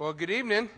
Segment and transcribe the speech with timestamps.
[0.00, 0.70] Well, good evening.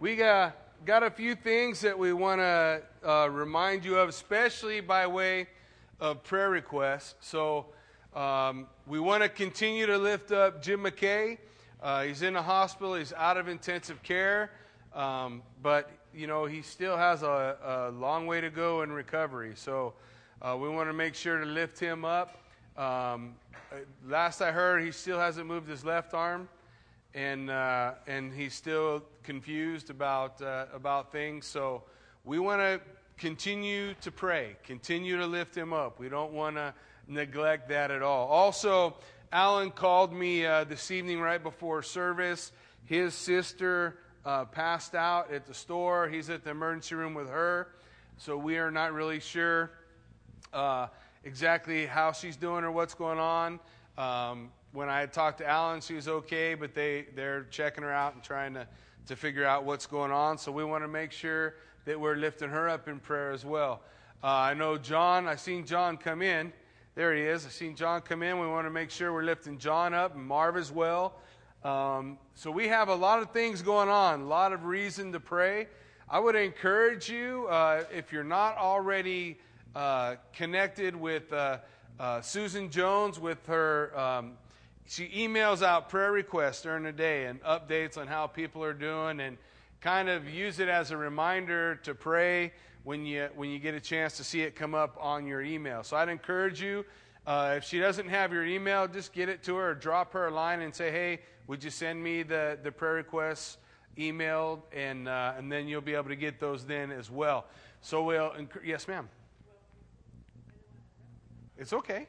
[0.00, 0.50] We uh,
[0.84, 5.46] got a few things that we want to uh, remind you of, especially by way
[6.00, 7.14] of prayer requests.
[7.20, 7.66] So,
[8.12, 11.38] um, we want to continue to lift up Jim McKay.
[11.80, 14.50] Uh, he's in the hospital, he's out of intensive care,
[14.96, 19.52] um, but you know he still has a, a, long way to go in recovery.
[19.54, 19.94] So,
[20.42, 22.36] uh, we want to make sure to lift him up.
[22.76, 23.36] Um,
[23.70, 23.76] uh,
[24.08, 26.48] last I heard, he still hasn't moved his left arm
[27.14, 31.46] and uh, and he's still confused about uh, about things.
[31.46, 31.84] So
[32.24, 32.80] we want to
[33.18, 35.98] continue to pray, continue to lift him up.
[35.98, 36.74] We don't want to
[37.06, 38.28] neglect that at all.
[38.28, 38.96] Also,
[39.32, 42.52] Alan called me uh, this evening right before service.
[42.84, 46.08] His sister uh, passed out at the store.
[46.08, 47.68] He's at the emergency room with her,
[48.18, 49.70] so we are not really sure
[50.52, 50.88] uh,
[51.24, 53.60] exactly how she's doing or what's going on.
[53.98, 57.92] Um, when I had talked to Alan, she was okay, but they, they're checking her
[57.92, 58.66] out and trying to,
[59.06, 60.38] to figure out what's going on.
[60.38, 63.82] So we want to make sure that we're lifting her up in prayer as well.
[64.24, 66.52] Uh, I know John, I've seen John come in.
[66.94, 67.44] There he is.
[67.44, 68.38] I've seen John come in.
[68.38, 71.14] We want to make sure we're lifting John up and Marv as well.
[71.64, 75.20] Um, so we have a lot of things going on, a lot of reason to
[75.20, 75.68] pray.
[76.08, 79.38] I would encourage you, uh, if you're not already
[79.74, 81.58] uh, connected with uh,
[81.98, 84.32] uh Susan Jones with her um,
[84.92, 89.20] she emails out prayer requests during the day and updates on how people are doing
[89.20, 89.38] and
[89.80, 92.52] kind of use it as a reminder to pray
[92.84, 95.82] when you when you get a chance to see it come up on your email.
[95.82, 96.84] So I'd encourage you
[97.26, 100.26] uh, if she doesn't have your email, just get it to her or drop her
[100.26, 103.56] a line and say, "Hey, would you send me the the prayer requests
[103.96, 107.46] emailed?" And uh, and then you'll be able to get those then as well.
[107.80, 109.08] So we'll yes, ma'am.
[111.56, 112.08] It's okay.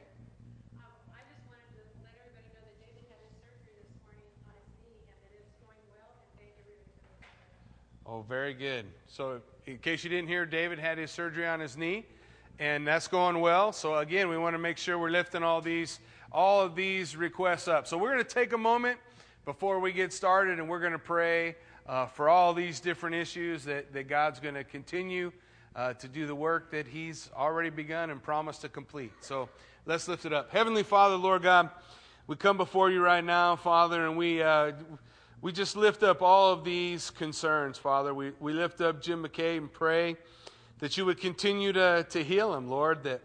[8.06, 8.84] Oh, very good.
[9.06, 12.04] So, in case you didn't hear, David had his surgery on his knee,
[12.58, 13.72] and that's going well.
[13.72, 16.00] So, again, we want to make sure we're lifting all these,
[16.30, 17.86] all of these requests up.
[17.86, 18.98] So, we're going to take a moment
[19.46, 21.56] before we get started, and we're going to pray
[21.86, 25.32] uh, for all these different issues that, that God's going to continue
[25.74, 29.12] uh, to do the work that He's already begun and promised to complete.
[29.22, 29.48] So,
[29.86, 30.50] let's lift it up.
[30.50, 31.70] Heavenly Father, Lord God,
[32.26, 34.42] we come before you right now, Father, and we.
[34.42, 34.72] Uh,
[35.44, 38.14] we just lift up all of these concerns, Father.
[38.14, 40.16] We, we lift up Jim McKay and pray
[40.78, 43.20] that you would continue to, to heal him, Lord, that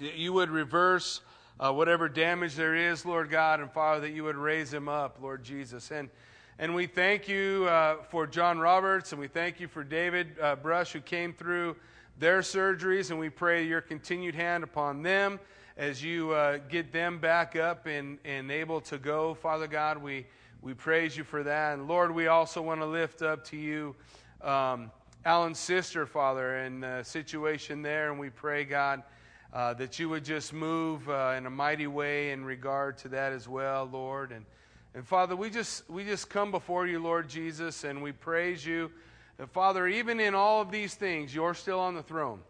[0.00, 1.20] you would reverse
[1.60, 5.18] uh, whatever damage there is, Lord God, and Father, that you would raise him up,
[5.22, 5.92] Lord Jesus.
[5.92, 6.10] And,
[6.58, 10.56] and we thank you uh, for John Roberts, and we thank you for David uh,
[10.56, 11.76] Brush, who came through
[12.18, 15.38] their surgeries, and we pray your continued hand upon them
[15.76, 19.98] as you uh, get them back up and, and able to go, Father God.
[19.98, 20.26] We
[20.60, 21.74] we praise you for that.
[21.74, 23.94] And Lord, we also want to lift up to you
[24.40, 24.90] um,
[25.24, 28.10] Alan's sister, Father, and the situation there.
[28.10, 29.02] And we pray, God,
[29.52, 33.32] uh, that you would just move uh, in a mighty way in regard to that
[33.32, 34.32] as well, Lord.
[34.32, 34.44] And,
[34.94, 38.90] and Father, we just, we just come before you, Lord Jesus, and we praise you.
[39.38, 42.40] And Father, even in all of these things, you're still on the throne.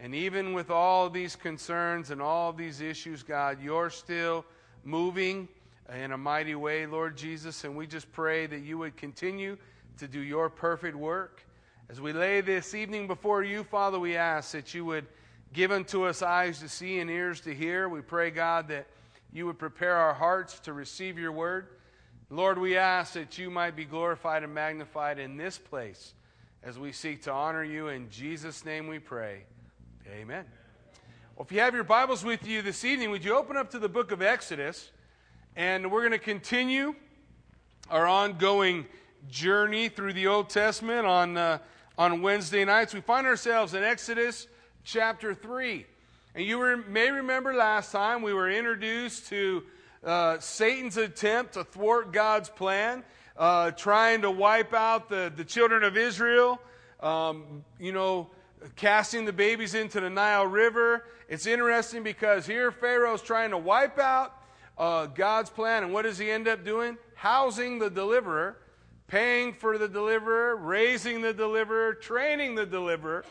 [0.00, 4.44] And even with all of these concerns and all these issues, God, you're still
[4.84, 5.48] moving
[5.94, 7.64] in a mighty way, Lord Jesus.
[7.64, 9.56] And we just pray that you would continue
[9.98, 11.42] to do your perfect work.
[11.90, 15.06] As we lay this evening before you, Father, we ask that you would
[15.52, 17.88] give unto us eyes to see and ears to hear.
[17.88, 18.86] We pray, God, that
[19.32, 21.68] you would prepare our hearts to receive your word.
[22.30, 26.12] Lord, we ask that you might be glorified and magnified in this place
[26.62, 27.88] as we seek to honor you.
[27.88, 29.44] In Jesus' name we pray.
[30.06, 30.44] Amen.
[31.36, 33.78] Well, if you have your Bibles with you this evening, would you open up to
[33.78, 34.90] the book of Exodus?
[35.58, 36.94] And we're going to continue
[37.90, 38.86] our ongoing
[39.28, 41.58] journey through the Old Testament on, uh,
[41.98, 42.94] on Wednesday nights.
[42.94, 44.46] We find ourselves in Exodus
[44.84, 45.84] chapter 3.
[46.36, 49.64] And you were, may remember last time we were introduced to
[50.04, 53.02] uh, Satan's attempt to thwart God's plan,
[53.36, 56.60] uh, trying to wipe out the, the children of Israel,
[57.00, 58.30] um, you know,
[58.76, 61.04] casting the babies into the Nile River.
[61.28, 64.37] It's interesting because here Pharaoh's trying to wipe out
[64.78, 65.82] uh, God's plan.
[65.82, 66.96] And what does he end up doing?
[67.14, 68.58] Housing the deliverer,
[69.08, 73.24] paying for the deliverer, raising the deliverer, training the deliverer,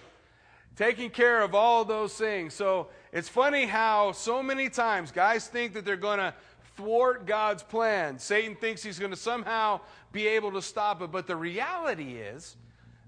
[0.76, 2.54] taking care of all those things.
[2.54, 6.34] So it's funny how so many times guys think that they're going to
[6.76, 8.20] thwart God's plan.
[8.20, 9.80] Satan thinks he's going to somehow
[10.12, 11.12] be able to stop it.
[11.12, 12.56] But the reality is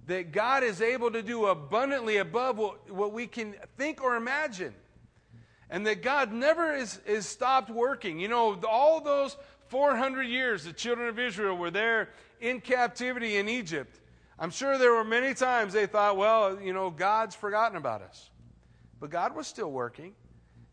[0.07, 4.73] that God is able to do abundantly above what, what we can think or imagine
[5.69, 8.19] and that God never is, is stopped working.
[8.19, 9.37] You know, all those
[9.67, 13.99] 400 years the children of Israel were there in captivity in Egypt,
[14.37, 18.29] I'm sure there were many times they thought, well, you know, God's forgotten about us.
[18.99, 20.13] But God was still working.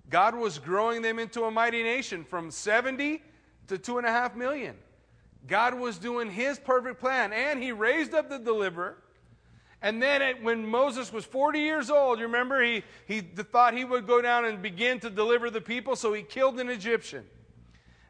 [0.09, 3.23] God was growing them into a mighty nation from 70
[3.67, 4.77] to two and a half million.
[5.49, 8.99] God was doing his perfect plan, and he raised up the deliverer.
[9.83, 13.85] And then it, when Moses was 40 years old, you remember, he, he thought he
[13.85, 17.25] would go down and begin to deliver the people, so he killed an Egyptian.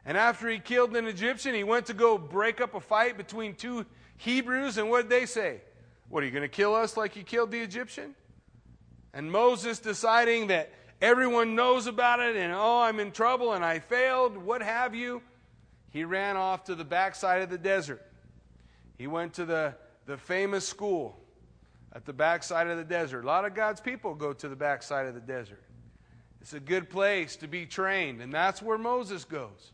[0.05, 3.55] And after he killed an Egyptian, he went to go break up a fight between
[3.55, 3.85] two
[4.17, 5.61] Hebrews, and what did they say?
[6.09, 8.15] What, are you going to kill us like you killed the Egyptian?
[9.13, 10.71] And Moses deciding that
[11.01, 15.21] everyone knows about it, and oh, I'm in trouble and I failed, what have you,
[15.89, 18.01] he ran off to the backside of the desert.
[18.97, 19.75] He went to the,
[20.05, 21.19] the famous school
[21.97, 23.23] at the backside of the desert.
[23.23, 25.63] A lot of God's people go to the backside of the desert.
[26.41, 29.71] It's a good place to be trained, and that's where Moses goes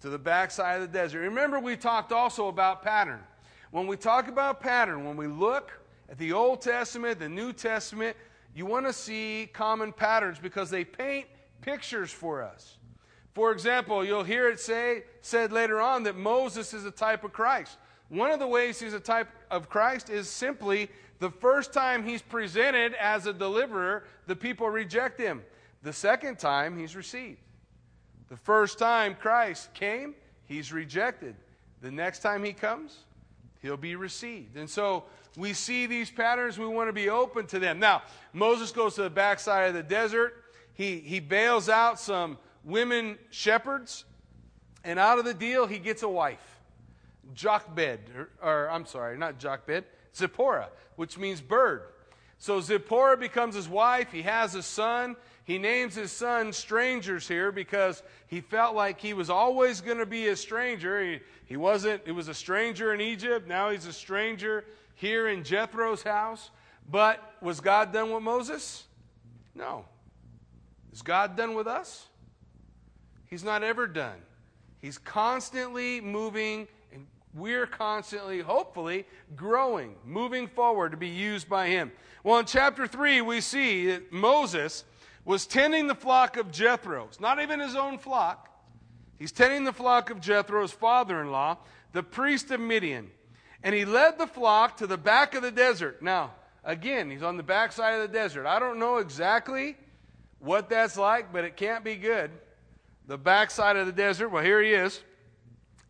[0.00, 1.20] to the backside of the desert.
[1.20, 3.20] Remember, we talked also about pattern.
[3.70, 5.70] When we talk about pattern, when we look
[6.10, 8.16] at the Old Testament, the New Testament,
[8.52, 11.26] you want to see common patterns because they paint
[11.60, 12.78] pictures for us.
[13.32, 17.32] For example, you'll hear it say, said later on that Moses is a type of
[17.32, 17.78] Christ.
[18.08, 22.22] One of the ways he's a type of Christ is simply the first time he's
[22.22, 25.42] presented as a deliverer, the people reject him.
[25.82, 27.38] The second time, he's received.
[28.28, 30.14] The first time Christ came,
[30.46, 31.36] he's rejected.
[31.82, 32.98] The next time he comes,
[33.60, 34.56] he'll be received.
[34.56, 35.04] And so
[35.36, 37.78] we see these patterns, we want to be open to them.
[37.78, 38.02] Now,
[38.32, 40.44] Moses goes to the backside of the desert.
[40.72, 44.04] He, he bails out some women shepherds,
[44.84, 46.60] and out of the deal, he gets a wife.
[47.34, 49.84] Jochebed, or, or I'm sorry, not Jochebed,
[50.14, 51.82] Zipporah, which means bird.
[52.38, 54.12] So Zipporah becomes his wife.
[54.12, 55.16] He has a son.
[55.44, 60.06] He names his son strangers here because he felt like he was always going to
[60.06, 61.02] be a stranger.
[61.02, 63.46] He, he wasn't, it was a stranger in Egypt.
[63.46, 64.64] Now he's a stranger
[64.94, 66.50] here in Jethro's house.
[66.90, 68.84] But was God done with Moses?
[69.54, 69.84] No.
[70.92, 72.06] Is God done with us?
[73.26, 74.18] He's not ever done.
[74.80, 76.68] He's constantly moving,
[77.34, 81.92] we're constantly, hopefully, growing, moving forward to be used by Him.
[82.22, 84.84] Well, in chapter 3, we see that Moses
[85.24, 87.04] was tending the flock of Jethro.
[87.04, 88.50] It's not even his own flock.
[89.18, 91.58] He's tending the flock of Jethro's father in law,
[91.92, 93.10] the priest of Midian.
[93.62, 96.02] And he led the flock to the back of the desert.
[96.02, 96.32] Now,
[96.62, 98.46] again, he's on the backside of the desert.
[98.46, 99.76] I don't know exactly
[100.38, 102.30] what that's like, but it can't be good.
[103.06, 105.00] The backside of the desert, well, here he is.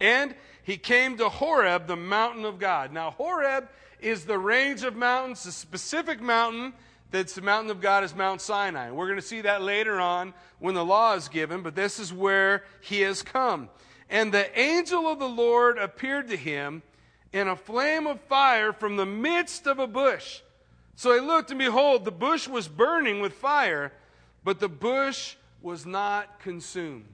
[0.00, 0.34] And
[0.64, 2.92] he came to Horeb, the mountain of God.
[2.92, 3.68] Now, Horeb
[4.00, 6.72] is the range of mountains, the specific mountain
[7.10, 8.90] that's the mountain of God is Mount Sinai.
[8.90, 12.12] We're going to see that later on when the law is given, but this is
[12.12, 13.68] where he has come.
[14.10, 16.82] And the angel of the Lord appeared to him
[17.32, 20.40] in a flame of fire from the midst of a bush.
[20.96, 23.92] So he looked, and behold, the bush was burning with fire,
[24.42, 27.06] but the bush was not consumed.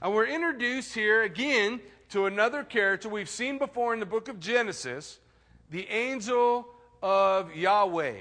[0.00, 4.40] And we're introduced here again to another character we've seen before in the book of
[4.40, 5.18] Genesis
[5.70, 6.68] the angel
[7.02, 8.16] of Yahweh.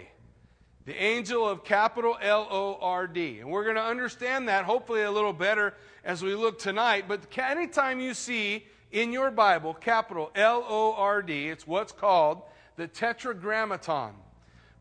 [0.85, 3.39] The angel of capital L O R D.
[3.39, 7.05] And we're going to understand that hopefully a little better as we look tonight.
[7.08, 12.41] But anytime you see in your Bible, capital L O R D, it's what's called
[12.75, 14.12] the Tetragrammaton,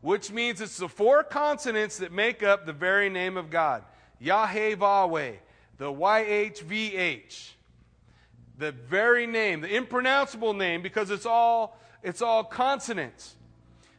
[0.01, 3.83] which means it's the four consonants that make up the very name of God
[4.19, 5.33] Yahweh,
[5.77, 7.51] the YHVH,
[8.57, 13.35] the very name, the impronounceable name, because it's all, it's all consonants.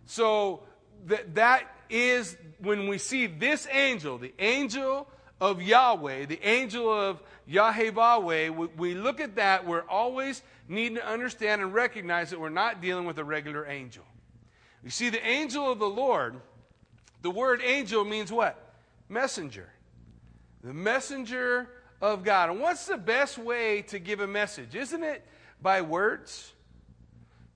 [0.07, 0.63] So
[1.07, 5.09] that, that is when we see this angel, the angel
[5.41, 11.61] of Yahweh, the angel of Yahweh, we look at that, we're always needing to understand
[11.61, 14.05] and recognize that we're not dealing with a regular angel.
[14.83, 16.37] You see, the angel of the Lord,
[17.23, 18.75] the word angel means what?
[19.09, 19.69] Messenger.
[20.63, 21.69] The messenger
[22.05, 22.51] of God.
[22.51, 24.75] And what's the best way to give a message?
[24.75, 25.25] Isn't it
[25.63, 26.53] by words?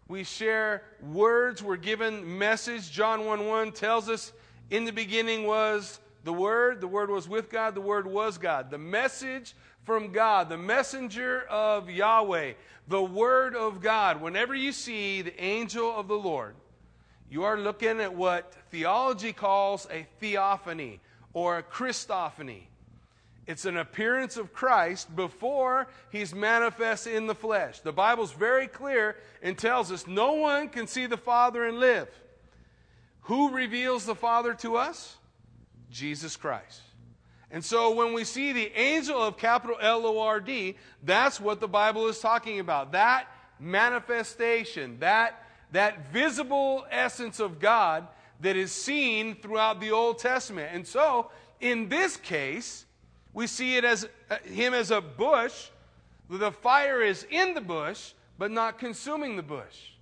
[0.09, 2.91] We share words, we're given message.
[2.91, 4.33] John 1 1 tells us,
[4.71, 8.71] In the beginning was the Word, the Word was with God, the Word was God.
[8.71, 12.55] The message from God, the messenger of Yahweh,
[12.89, 14.23] the Word of God.
[14.23, 16.55] Whenever you see the angel of the Lord,
[17.31, 21.01] you are looking at what theology calls a theophany
[21.35, 22.63] or a Christophany.
[23.49, 27.81] It's an appearance of Christ before he's manifest in the flesh.
[27.81, 32.09] The Bible's very clear and tells us no one can see the Father and live.
[33.23, 35.17] Who reveals the Father to us?
[35.91, 36.83] Jesus Christ.
[37.51, 41.59] And so when we see the angel of capital L O R D, that's what
[41.59, 42.93] the Bible is talking about.
[42.93, 43.29] That
[43.59, 48.07] manifestation, that, that visible essence of God
[48.41, 50.69] that is seen throughout the Old Testament.
[50.75, 52.85] And so in this case,
[53.33, 55.69] we see it as uh, him as a bush.
[56.31, 59.93] The fire is in the bush, but not consuming the bush.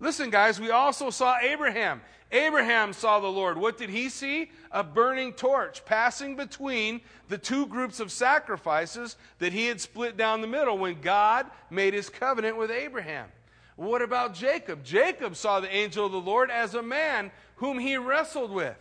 [0.00, 2.00] Listen, guys, we also saw Abraham.
[2.32, 3.58] Abraham saw the Lord.
[3.58, 4.50] What did he see?
[4.70, 10.40] A burning torch passing between the two groups of sacrifices that he had split down
[10.40, 13.28] the middle when God made his covenant with Abraham.
[13.76, 14.82] What about Jacob?
[14.82, 18.76] Jacob saw the angel of the Lord as a man whom he wrestled with.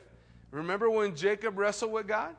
[0.52, 2.36] Remember when Jacob wrestled with God?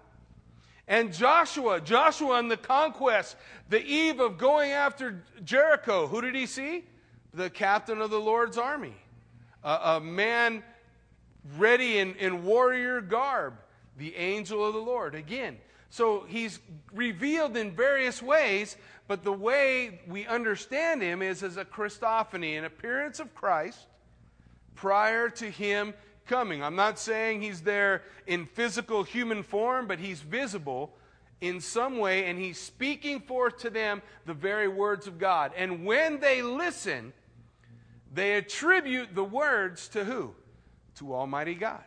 [0.93, 3.37] And Joshua, Joshua in the conquest,
[3.71, 6.85] the eve of going after Jericho, who did he see?
[7.33, 8.93] The captain of the Lord's army,
[9.65, 10.63] a, a man
[11.57, 13.55] ready in, in warrior garb,
[13.97, 15.15] the angel of the Lord.
[15.15, 15.57] Again,
[15.89, 16.61] so he's
[16.93, 18.77] revealed in various ways,
[19.09, 23.87] but the way we understand him is as a Christophany, an appearance of Christ
[24.75, 25.95] prior to him
[26.27, 26.63] coming.
[26.63, 30.95] I'm not saying he's there in physical human form, but he's visible
[31.41, 35.53] in some way, and he's speaking forth to them the very words of God.
[35.57, 37.13] And when they listen,
[38.13, 40.35] they attribute the words to who?
[40.97, 41.83] to Almighty God.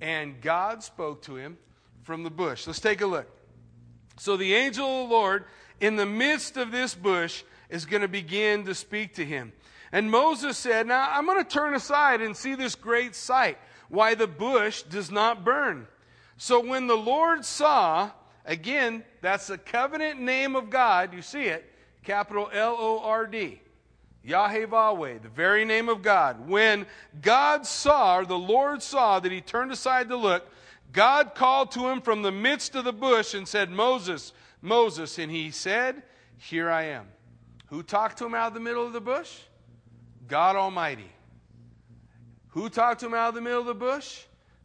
[0.00, 1.56] And God spoke to him
[2.02, 2.66] from the bush.
[2.66, 3.26] Let's take a look.
[4.18, 5.44] So the angel of the Lord,
[5.80, 9.52] in the midst of this bush, is going to begin to speak to him.
[9.92, 14.14] And Moses said, Now I'm going to turn aside and see this great sight, why
[14.14, 15.86] the bush does not burn.
[16.36, 18.10] So when the Lord saw,
[18.44, 23.60] again, that's the covenant name of God, you see it, capital L O R D.
[24.26, 26.48] Yahweh, the very name of God.
[26.48, 26.84] When
[27.22, 30.50] God saw, or the Lord saw that he turned aside to look,
[30.92, 35.18] God called to him from the midst of the bush and said, Moses, Moses.
[35.18, 36.02] And he said,
[36.38, 37.06] Here I am.
[37.66, 39.32] Who talked to him out of the middle of the bush?
[40.28, 41.10] God Almighty.
[42.48, 44.22] Who talked to him out of the middle of the bush?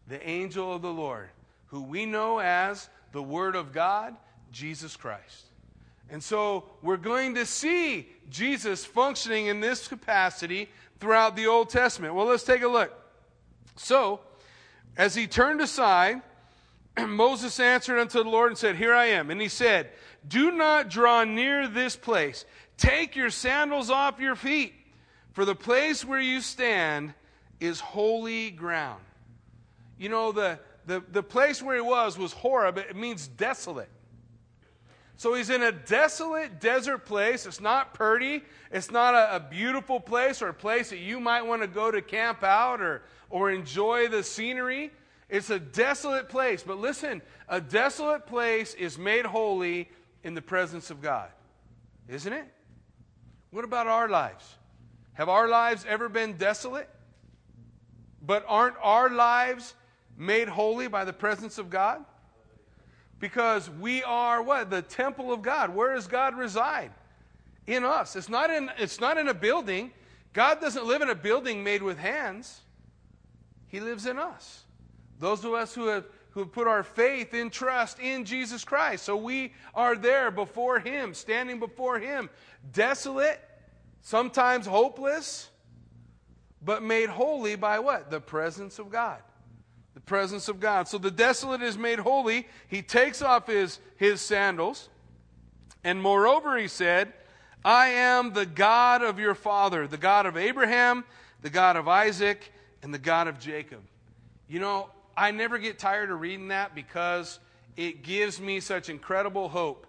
[0.07, 1.29] The angel of the Lord,
[1.67, 4.15] who we know as the Word of God,
[4.51, 5.45] Jesus Christ.
[6.09, 12.13] And so we're going to see Jesus functioning in this capacity throughout the Old Testament.
[12.13, 12.93] Well, let's take a look.
[13.75, 14.19] So,
[14.97, 16.21] as he turned aside,
[17.07, 19.31] Moses answered unto the Lord and said, Here I am.
[19.31, 19.89] And he said,
[20.27, 22.45] Do not draw near this place.
[22.77, 24.73] Take your sandals off your feet,
[25.33, 27.13] for the place where you stand
[27.59, 29.01] is holy ground.
[29.97, 32.77] You know, the, the, the place where he was was Horeb.
[32.77, 33.89] It means desolate.
[35.15, 37.45] So he's in a desolate desert place.
[37.45, 38.43] It's not pretty.
[38.71, 41.91] It's not a, a, beautiful place or a place that you might want to go
[41.91, 44.89] to camp out or, or enjoy the scenery.
[45.29, 46.63] It's a desolate place.
[46.63, 49.89] But listen, a desolate place is made holy
[50.23, 51.29] in the presence of God.
[52.09, 52.45] Isn't it?
[53.51, 54.57] What about our lives?
[55.21, 56.89] Have our lives ever been desolate?
[58.25, 59.75] But aren't our lives
[60.17, 62.03] made holy by the presence of God?
[63.21, 64.69] because we are what?
[64.69, 65.73] The temple of God.
[65.73, 66.91] Where does God reside?
[67.67, 68.15] In us.
[68.17, 69.91] It's not in, it's not in a building.
[70.33, 72.61] God doesn't live in a building made with hands,
[73.67, 74.63] He lives in us.
[75.19, 79.03] Those of us who have, who have put our faith and trust in Jesus Christ.
[79.03, 82.29] So we are there before Him, standing before Him,
[82.73, 83.39] desolate,
[84.01, 85.49] sometimes hopeless,
[86.61, 88.11] but made holy by what?
[88.11, 89.21] The presence of God
[89.93, 90.87] the presence of God.
[90.87, 92.47] So the desolate is made holy.
[92.67, 94.89] He takes off his, his sandals.
[95.83, 97.13] And moreover, he said,
[97.63, 101.03] I am the God of your father, the God of Abraham,
[101.41, 103.81] the God of Isaac, and the God of Jacob.
[104.47, 107.39] You know, I never get tired of reading that because
[107.75, 109.87] it gives me such incredible hope.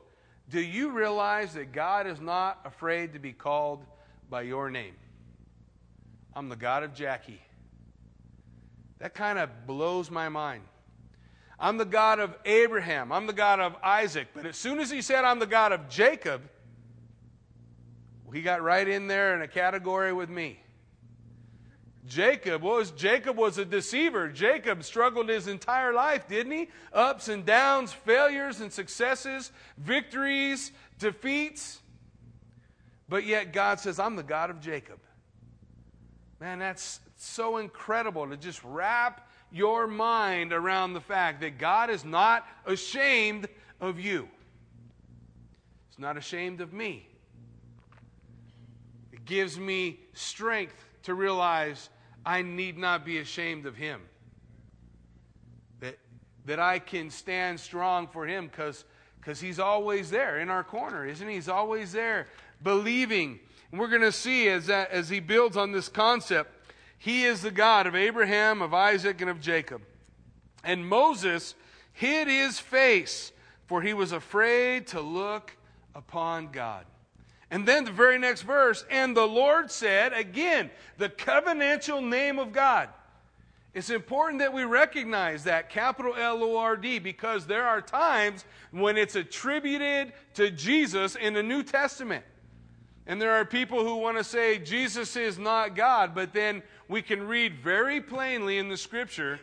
[0.50, 3.84] Do you realize that God is not afraid to be called
[4.32, 4.94] by your name?
[6.34, 7.42] I'm the God of Jackie.
[8.98, 10.62] That kind of blows my mind.
[11.60, 13.12] I'm the God of Abraham.
[13.12, 14.28] I'm the God of Isaac.
[14.34, 16.40] But as soon as he said, I'm the God of Jacob,
[18.32, 20.58] he got right in there in a category with me.
[22.06, 24.28] Jacob was Jacob was a deceiver.
[24.28, 26.70] Jacob struggled his entire life, didn't he?
[26.94, 31.81] Ups and downs, failures and successes, victories, defeats.
[33.12, 34.98] But yet God says, I'm the God of Jacob.
[36.40, 42.06] Man, that's so incredible to just wrap your mind around the fact that God is
[42.06, 43.48] not ashamed
[43.82, 44.26] of you.
[45.90, 47.06] He's not ashamed of me.
[49.12, 51.90] It gives me strength to realize
[52.24, 54.00] I need not be ashamed of Him.
[55.80, 55.98] That
[56.46, 58.86] that I can stand strong for him because
[59.20, 61.34] because he's always there in our corner, isn't he?
[61.34, 62.26] He's always there
[62.62, 63.40] believing.
[63.70, 66.50] And we're going to see as, that, as he builds on this concept,
[66.98, 69.82] he is the God of Abraham, of Isaac, and of Jacob.
[70.62, 71.54] And Moses
[71.92, 73.32] hid his face,
[73.66, 75.56] for he was afraid to look
[75.94, 76.84] upon God.
[77.50, 82.52] And then the very next verse, and the Lord said, again, the covenantal name of
[82.52, 82.88] God.
[83.74, 88.44] It's important that we recognize that capital L O R D because there are times
[88.70, 92.24] when it's attributed to Jesus in the New Testament.
[93.06, 97.02] And there are people who want to say Jesus is not God, but then we
[97.02, 99.40] can read very plainly in the scripture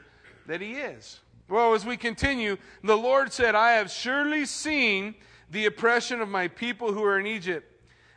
[0.48, 1.20] that he is.
[1.50, 5.16] Well, as we continue, the Lord said, I have surely seen
[5.52, 7.66] the oppression of my people who are in Egypt,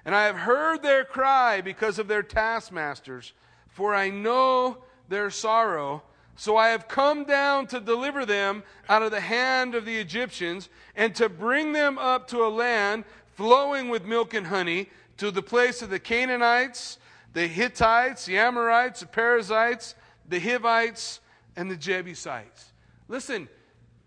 [0.04, 3.32] and I have heard their cry because of their taskmasters,
[3.68, 6.02] for I know their sorrow.
[6.36, 10.68] So I have come down to deliver them out of the hand of the Egyptians
[10.96, 14.88] and to bring them up to a land flowing with milk and honey,
[15.22, 16.98] to the place of the Canaanites,
[17.32, 19.94] the Hittites, the Amorites, the Perizzites,
[20.28, 21.20] the Hivites,
[21.54, 22.72] and the Jebusites.
[23.06, 23.48] Listen,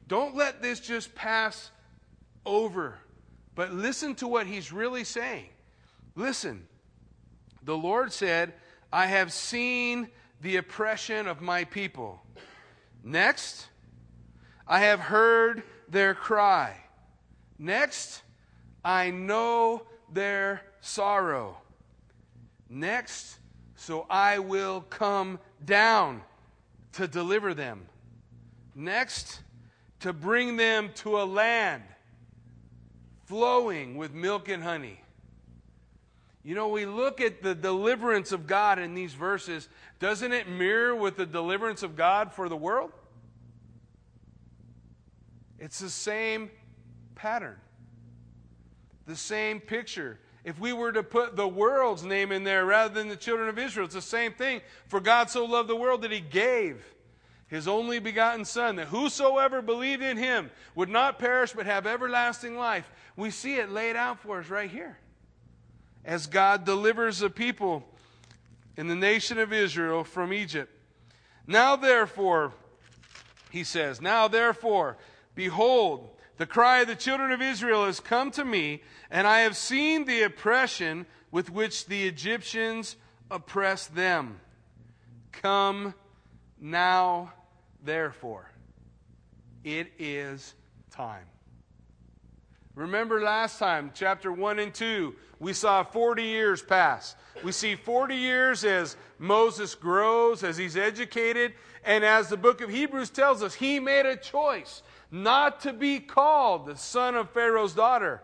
[0.10, 1.72] don't let this just pass
[2.46, 3.00] over,
[3.56, 5.48] but listen to what he's really saying.
[6.16, 6.68] Listen,
[7.64, 8.54] the Lord said,
[8.92, 10.10] I have seen
[10.42, 12.22] the oppression of my people.
[13.06, 13.68] Next,
[14.68, 16.76] I have heard their cry.
[17.58, 18.22] Next,
[18.84, 21.58] I know their sorrow.
[22.70, 23.40] Next,
[23.76, 26.22] so I will come down
[26.94, 27.86] to deliver them.
[28.76, 29.42] Next,
[30.02, 31.84] to bring them to a land
[33.26, 35.00] flowing with milk and honey.
[36.44, 39.68] You know, we look at the deliverance of God in these verses.
[40.00, 42.92] Doesn't it mirror with the deliverance of God for the world?
[45.58, 46.52] It's the same
[47.16, 47.56] pattern,
[49.08, 50.20] the same picture.
[50.46, 53.58] If we were to put the world's name in there rather than the children of
[53.58, 54.62] Israel, it's the same thing.
[54.88, 56.86] For God so loved the world that he gave
[57.48, 62.56] his only begotten Son, that whosoever believed in him would not perish but have everlasting
[62.58, 62.90] life.
[63.16, 64.98] We see it laid out for us right here
[66.06, 67.84] as God delivers the people
[68.78, 70.72] in the nation of Israel from Egypt.
[71.48, 72.54] Now, therefore,
[73.50, 74.98] he says, Now, therefore,
[75.34, 79.56] behold, the cry of the children of Israel has come to me, and I have
[79.56, 82.96] seen the oppression with which the Egyptians
[83.32, 84.40] oppress them.
[85.32, 85.94] Come
[86.60, 87.34] now,
[87.84, 88.52] therefore.
[89.64, 90.54] It is
[90.92, 91.26] time.
[92.76, 97.16] Remember last time, chapter 1 and 2, we saw 40 years pass.
[97.42, 101.54] We see 40 years as Moses grows, as he's educated,
[101.86, 106.02] and as the book of Hebrews tells us, he made a choice not to be
[106.02, 108.22] called the son of Pharaoh's daughter,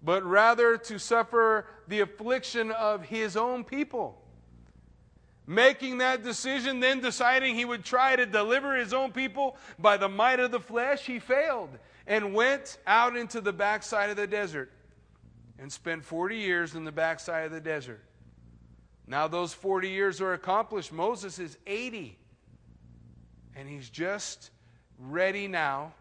[0.00, 4.22] but rather to suffer the affliction of his own people.
[5.48, 10.08] Making that decision, then deciding he would try to deliver his own people by the
[10.08, 11.70] might of the flesh, he failed
[12.06, 14.70] and went out into the backside of the desert
[15.58, 18.02] and spent 40 years in the backside of the desert.
[19.06, 20.92] Now, those 40 years are accomplished.
[20.92, 22.18] Moses is 80,
[23.54, 24.50] and he's just
[24.98, 25.92] ready now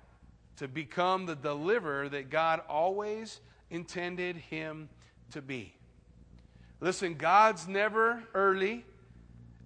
[0.58, 3.40] to become the deliverer that God always
[3.70, 4.90] intended him
[5.32, 5.74] to be.
[6.80, 8.86] Listen, God's never early,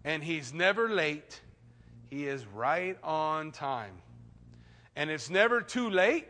[0.03, 1.39] and he's never late.
[2.09, 4.01] He is right on time.
[4.99, 6.27] And it's never too late,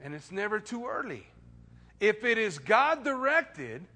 [0.00, 1.24] and it's never too early.
[2.00, 3.86] If it is God directed,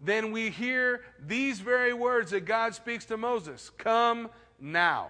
[0.00, 5.08] then we hear these very words that God speaks to Moses Come now.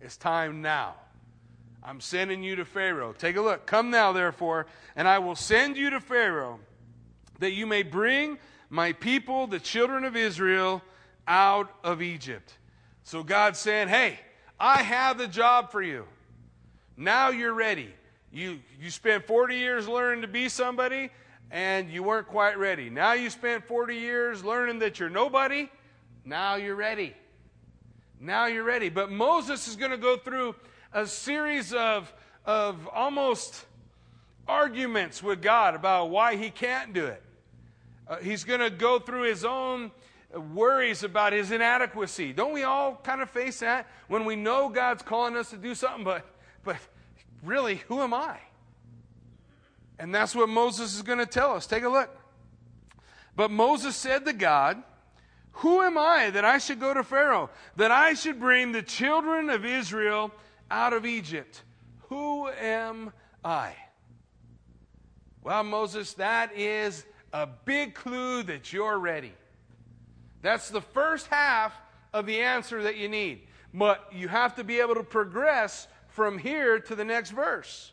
[0.00, 0.96] It's time now.
[1.84, 3.12] I'm sending you to Pharaoh.
[3.12, 3.64] Take a look.
[3.64, 4.66] Come now, therefore,
[4.96, 6.58] and I will send you to Pharaoh,
[7.38, 8.38] that you may bring
[8.70, 10.82] my people, the children of Israel,
[11.28, 12.54] out of Egypt.
[13.04, 14.18] So God's saying, Hey,
[14.58, 16.06] I have the job for you.
[16.96, 17.94] Now you're ready.
[18.32, 21.10] You, you spent 40 years learning to be somebody,
[21.50, 22.90] and you weren't quite ready.
[22.90, 25.68] Now you spent 40 years learning that you're nobody.
[26.24, 27.14] Now you're ready.
[28.20, 28.88] Now you're ready.
[28.88, 30.54] But Moses is going to go through
[30.92, 32.12] a series of,
[32.44, 33.64] of almost
[34.46, 37.22] arguments with God about why he can't do it.
[38.06, 39.90] Uh, he's going to go through his own
[40.52, 42.32] worries about his inadequacy.
[42.32, 45.74] Don't we all kind of face that when we know God's calling us to do
[45.74, 46.24] something, but
[46.64, 46.76] but
[47.42, 48.38] really, who am I?
[49.98, 51.66] And that's what Moses is going to tell us.
[51.66, 52.10] Take a look.
[53.36, 54.82] But Moses said to God,
[55.52, 59.50] Who am I that I should go to Pharaoh, that I should bring the children
[59.50, 60.32] of Israel
[60.70, 61.62] out of Egypt?
[62.08, 63.12] Who am
[63.44, 63.74] I?
[65.42, 69.32] Well, Moses, that is a big clue that you're ready.
[70.42, 71.72] That's the first half
[72.12, 73.42] of the answer that you need.
[73.72, 77.92] But you have to be able to progress from here to the next verse.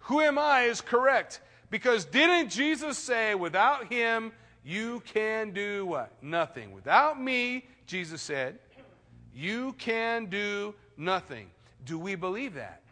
[0.00, 1.40] Who am I is correct.
[1.70, 4.32] Because didn't Jesus say, without him,
[4.64, 6.12] you can do what?
[6.22, 6.72] Nothing.
[6.72, 8.58] Without me, Jesus said,
[9.34, 11.48] you can do nothing.
[11.84, 12.82] Do we believe that?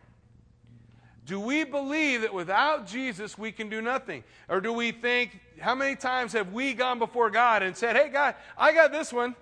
[1.26, 4.24] Do we believe that without Jesus we can do nothing?
[4.48, 8.08] Or do we think, how many times have we gone before God and said, hey,
[8.08, 9.34] God, I got this one?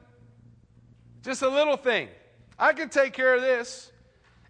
[1.23, 2.09] Just a little thing.
[2.59, 3.92] I can take care of this.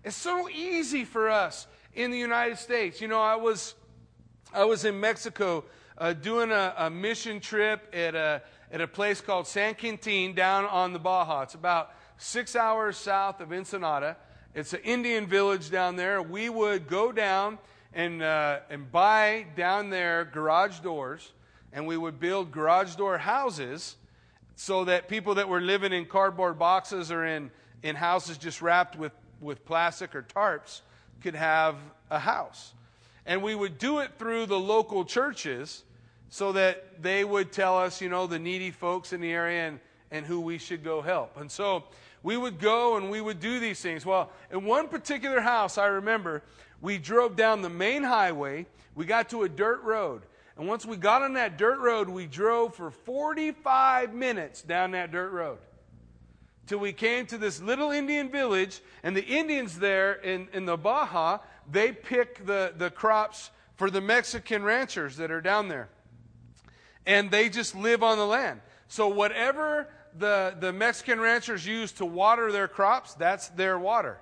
[0.05, 3.01] It's so easy for us in the United States.
[3.01, 3.75] You know, I was,
[4.53, 5.65] I was in Mexico
[5.97, 10.65] uh, doing a, a, mission trip at a, at a place called San Quintin down
[10.65, 11.43] on the Baja.
[11.43, 14.17] It's about six hours south of Ensenada.
[14.57, 16.21] It's an Indian village down there.
[16.21, 17.59] We would go down
[17.95, 21.31] and, uh, and buy down there garage doors,
[21.73, 23.95] and we would build garage door houses
[24.57, 27.53] so that people that were living in cardboard boxes or in,
[27.85, 29.13] in houses just wrapped with,
[29.43, 30.81] with plastic or tarps
[31.21, 31.77] could have
[32.11, 32.73] a house.
[33.27, 35.85] And we would do it through the local churches
[36.29, 39.81] so that they would tell us, you know, the needy folks in the area and,
[40.11, 41.37] and who we should go help.
[41.37, 41.85] And so
[42.23, 44.07] we would go and we would do these things.
[44.07, 46.43] Well, in one particular house, I remember,
[46.81, 48.67] we drove down the main highway.
[48.95, 50.23] We got to a dirt road.
[50.57, 55.13] And once we got on that dirt road, we drove for 45 minutes down that
[55.13, 55.59] dirt road
[56.67, 58.81] till we came to this little Indian village.
[59.03, 61.39] And the Indians there in, in the Baja,
[61.71, 65.89] they pick the, the crops for the Mexican ranchers that are down there.
[67.07, 68.61] And they just live on the land.
[68.89, 74.19] So whatever the, the Mexican ranchers use to water their crops, that's their water.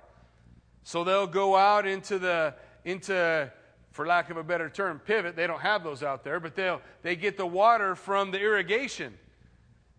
[0.83, 3.51] So they'll go out into the, into,
[3.91, 5.35] for lack of a better term, pivot.
[5.35, 9.13] They don't have those out there, but they'll, they get the water from the irrigation.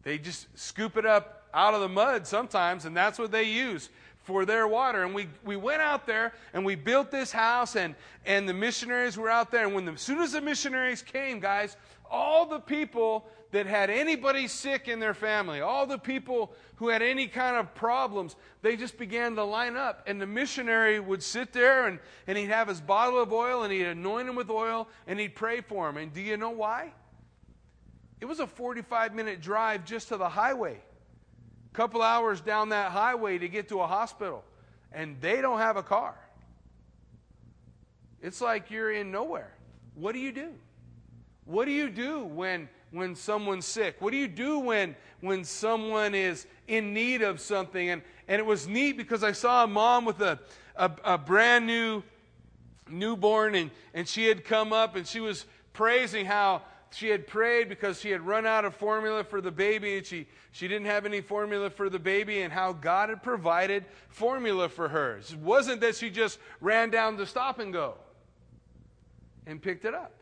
[0.02, 3.90] They just scoop it up out of the mud sometimes, and that's what they use
[4.24, 5.02] for their water.
[5.02, 9.16] And we, we went out there and we built this house, and, and the missionaries
[9.16, 9.66] were out there.
[9.66, 11.76] And when the, as soon as the missionaries came, guys,
[12.10, 17.02] all the people that had anybody sick in their family, all the people who had
[17.02, 20.02] any kind of problems, they just began to line up.
[20.06, 23.72] And the missionary would sit there and, and he'd have his bottle of oil and
[23.72, 25.96] he'd anoint him with oil and he'd pray for him.
[25.98, 26.92] And do you know why?
[28.20, 30.80] It was a 45 minute drive just to the highway.
[31.72, 34.44] Couple hours down that highway to get to a hospital.
[34.92, 36.14] And they don't have a car.
[38.20, 39.52] It's like you're in nowhere.
[39.94, 40.52] What do you do?
[41.44, 43.96] What do you do when when someone's sick?
[44.00, 47.88] What do you do when, when someone is in need of something?
[47.90, 50.38] And, and it was neat because I saw a mom with a,
[50.76, 52.02] a, a brand new
[52.88, 57.68] newborn, and, and she had come up and she was praising how she had prayed
[57.68, 61.06] because she had run out of formula for the baby and she, she didn't have
[61.06, 65.18] any formula for the baby and how God had provided formula for her.
[65.18, 67.94] It wasn't that she just ran down to stop and go
[69.46, 70.12] and picked it up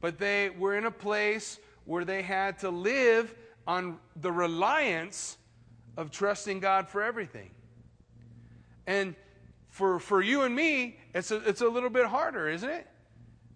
[0.00, 3.34] but they were in a place where they had to live
[3.66, 5.36] on the reliance
[5.96, 7.50] of trusting God for everything.
[8.86, 9.14] And
[9.68, 12.86] for, for you and me, it's a, it's a little bit harder, isn't it?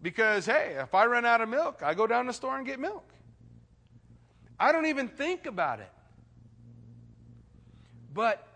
[0.04, 2.78] Because, hey, if I run out of milk, I go down the store and get
[2.78, 3.10] milk.
[4.60, 5.90] I don't even think about it.
[8.12, 8.46] But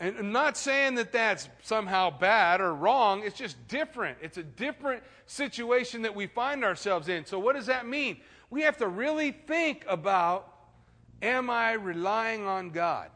[0.00, 3.22] and I'm not saying that that's somehow bad or wrong.
[3.22, 4.18] It's just different.
[4.22, 7.24] It's a different situation that we find ourselves in.
[7.26, 8.16] So, what does that mean?
[8.50, 10.52] We have to really think about
[11.22, 13.08] am I relying on God?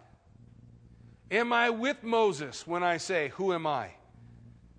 [1.32, 3.90] Am I with Moses when I say, Who am I?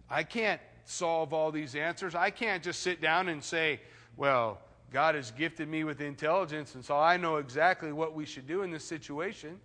[0.10, 2.16] I can't solve all these answers.
[2.16, 3.80] I can't just sit down and say,
[4.18, 4.60] Well,
[4.92, 8.64] God has gifted me with intelligence, and so I know exactly what we should do
[8.64, 9.60] in this situation.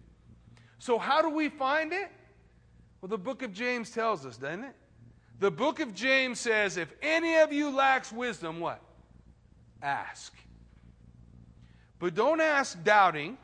[0.79, 2.11] So, how do we find it?
[3.01, 4.75] Well, the book of James tells us, doesn't it?
[5.41, 8.81] The book of James says, if any of you lacks wisdom, what?
[9.83, 10.33] Ask.
[11.99, 13.37] But don't ask doubting.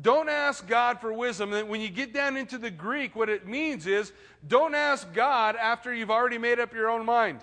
[0.00, 1.50] Don't ask God for wisdom.
[1.68, 4.12] When you get down into the Greek, what it means is
[4.46, 7.40] don't ask God after you've already made up your own mind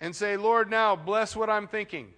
[0.00, 2.12] and say, Lord, now bless what I'm thinking.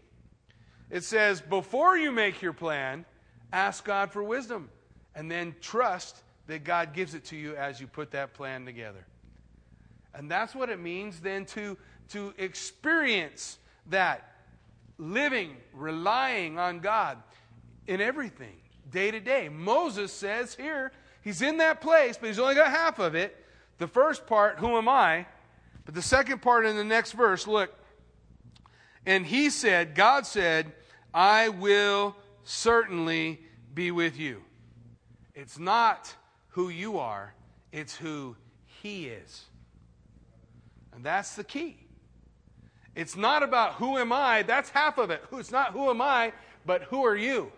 [0.90, 3.04] It says, before you make your plan,
[3.52, 4.70] ask God for wisdom
[5.14, 9.04] and then trust that God gives it to you as you put that plan together.
[10.14, 11.76] And that's what it means then to,
[12.10, 14.36] to experience that
[14.98, 17.18] living, relying on God
[17.86, 18.56] in everything,
[18.94, 19.50] day to day.
[19.50, 23.36] Moses says here, he's in that place, but he's only got half of it.
[23.76, 25.26] The first part, who am I?
[25.84, 27.74] But the second part in the next verse, look.
[29.04, 30.72] And he said, God said,
[31.12, 33.40] I will certainly
[33.74, 34.42] be with you.
[35.34, 36.14] It's not
[36.50, 37.34] who you are,
[37.72, 38.36] it's who
[38.82, 39.44] he is.
[40.94, 41.76] And that's the key.
[42.94, 45.22] It's not about who am I, that's half of it.
[45.32, 46.32] It's not who am I,
[46.64, 47.50] but who are you?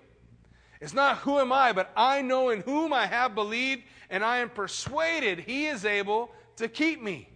[0.81, 4.39] It's not who am I, but I know in whom I have believed, and I
[4.39, 7.29] am persuaded he is able to keep me.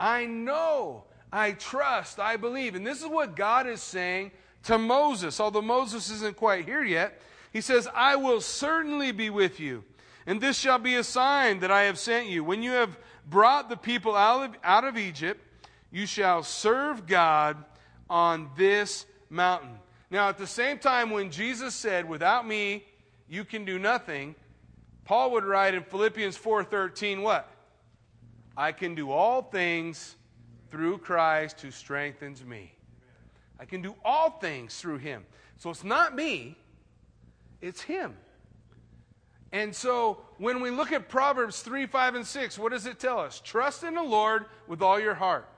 [0.00, 2.74] I know, I trust, I believe.
[2.74, 4.32] And this is what God is saying
[4.64, 7.20] to Moses, although Moses isn't quite here yet.
[7.52, 9.84] He says, I will certainly be with you,
[10.26, 12.42] and this shall be a sign that I have sent you.
[12.42, 15.40] When you have brought the people out of, out of Egypt,
[15.90, 17.62] you shall serve God
[18.08, 19.78] on this mountain.
[20.12, 22.84] Now, at the same time, when Jesus said, Without me,
[23.30, 24.34] you can do nothing,
[25.06, 27.48] Paul would write in Philippians 4:13 what?
[28.54, 30.16] I can do all things
[30.70, 32.74] through Christ who strengthens me.
[33.58, 35.24] I can do all things through him.
[35.56, 36.58] So it's not me,
[37.62, 38.14] it's him.
[39.50, 43.18] And so when we look at Proverbs 3, 5, and 6, what does it tell
[43.18, 43.40] us?
[43.40, 45.48] Trust in the Lord with all your heart.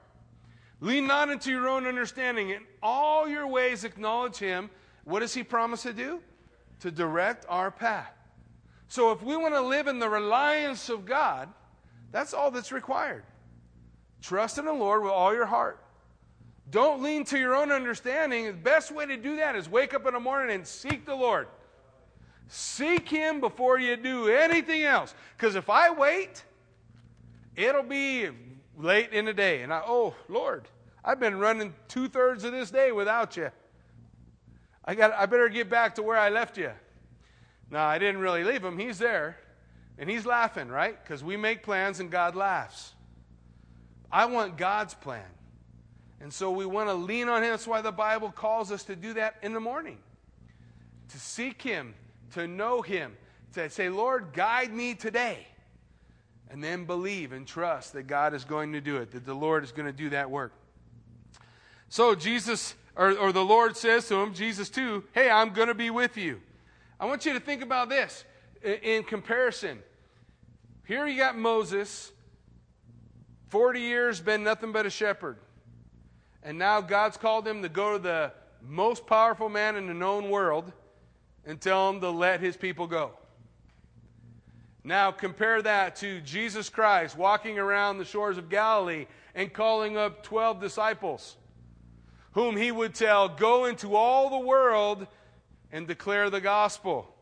[0.80, 2.50] Lean not into your own understanding.
[2.50, 4.70] In all your ways acknowledge him.
[5.04, 6.20] What does he promise to do?
[6.80, 8.12] To direct our path.
[8.88, 11.48] So if we want to live in the reliance of God,
[12.12, 13.24] that's all that's required.
[14.20, 15.80] Trust in the Lord with all your heart.
[16.70, 18.46] Don't lean to your own understanding.
[18.46, 21.14] The best way to do that is wake up in the morning and seek the
[21.14, 21.48] Lord.
[22.48, 25.14] Seek Him before you do anything else.
[25.36, 26.42] Because if I wait,
[27.56, 28.28] it'll be
[28.76, 29.62] late in the day.
[29.62, 30.68] And I, oh, Lord,
[31.04, 33.50] I've been running two thirds of this day without you.
[34.84, 36.70] I, got, I better get back to where I left you.
[37.70, 38.78] No, I didn't really leave him.
[38.78, 39.36] He's there.
[39.98, 41.02] And he's laughing, right?
[41.02, 42.92] Because we make plans and God laughs.
[44.10, 45.24] I want God's plan.
[46.20, 47.50] And so we want to lean on him.
[47.50, 49.98] That's why the Bible calls us to do that in the morning.
[51.10, 51.94] To seek him,
[52.32, 53.16] to know him,
[53.52, 55.46] to say, Lord, guide me today.
[56.54, 59.64] And then believe and trust that God is going to do it, that the Lord
[59.64, 60.52] is going to do that work.
[61.88, 65.74] So Jesus, or, or the Lord says to him, Jesus too, hey, I'm going to
[65.74, 66.40] be with you.
[67.00, 68.24] I want you to think about this
[68.62, 69.80] in comparison.
[70.86, 72.12] Here you got Moses,
[73.48, 75.38] 40 years, been nothing but a shepherd.
[76.44, 80.30] And now God's called him to go to the most powerful man in the known
[80.30, 80.72] world
[81.44, 83.10] and tell him to let his people go.
[84.84, 90.22] Now compare that to Jesus Christ walking around the shores of Galilee and calling up
[90.22, 91.36] 12 disciples,
[92.32, 95.06] whom he would tell, Go into all the world
[95.72, 97.14] and declare the gospel.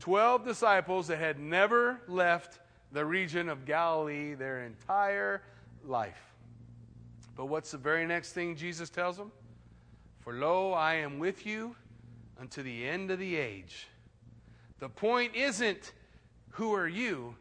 [0.00, 2.58] 12 disciples that had never left
[2.90, 5.42] the region of Galilee their entire
[5.84, 6.34] life.
[7.36, 9.30] But what's the very next thing Jesus tells them?
[10.20, 11.76] For lo, I am with you
[12.38, 13.88] unto the end of the age.
[14.78, 15.92] The point isn't
[16.54, 17.34] who are you,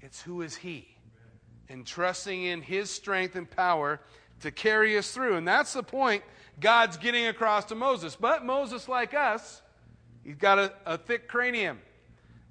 [0.00, 0.88] it's who is He.
[1.68, 4.00] And trusting in His strength and power
[4.40, 5.36] to carry us through.
[5.36, 6.22] And that's the point
[6.60, 8.14] God's getting across to Moses.
[8.14, 9.62] But Moses, like us,
[10.22, 11.78] he's got a, a thick cranium.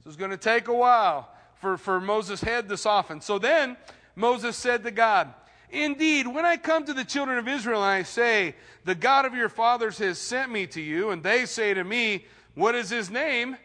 [0.03, 3.21] So it's going to take a while for, for Moses' head to soften.
[3.21, 3.77] So then
[4.15, 5.34] Moses said to God,
[5.69, 9.36] Indeed, when I come to the children of Israel and I say, The God of
[9.36, 12.25] your fathers has sent me to you, and they say to me,
[12.56, 13.58] What is his name?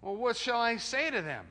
[0.00, 1.46] Well, what shall I say to them?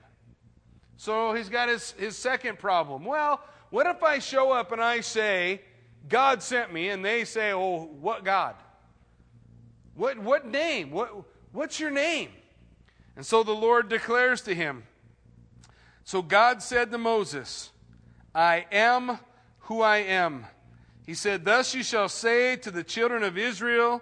[0.98, 3.06] So he's got his, his second problem.
[3.06, 5.62] Well, what if I show up and I say,
[6.08, 8.56] God sent me, and they say, Oh, what God?
[9.96, 10.92] What, what name?
[10.92, 11.12] What,
[11.52, 12.30] what's your name?
[13.16, 14.84] And so the Lord declares to him.
[16.04, 17.70] So God said to Moses,
[18.34, 19.20] I am
[19.60, 20.46] who I am.
[21.06, 24.02] He said, Thus you shall say to the children of Israel,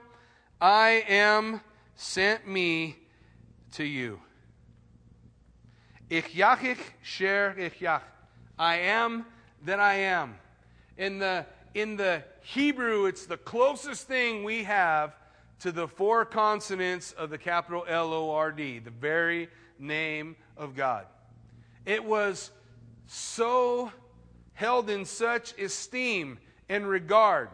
[0.60, 1.62] I am
[1.96, 2.98] sent me
[3.74, 4.20] to you.
[6.12, 6.36] Ich
[7.02, 7.82] sher ich.
[8.60, 9.26] I am
[9.64, 10.36] that I am.
[10.98, 15.16] In the, in the Hebrew, it's the closest thing we have
[15.62, 19.48] to the four consonants of the capital L O R D, the very
[19.80, 21.06] name of God.
[21.86, 22.52] It was
[23.08, 23.90] so
[24.54, 27.48] held in such esteem and regard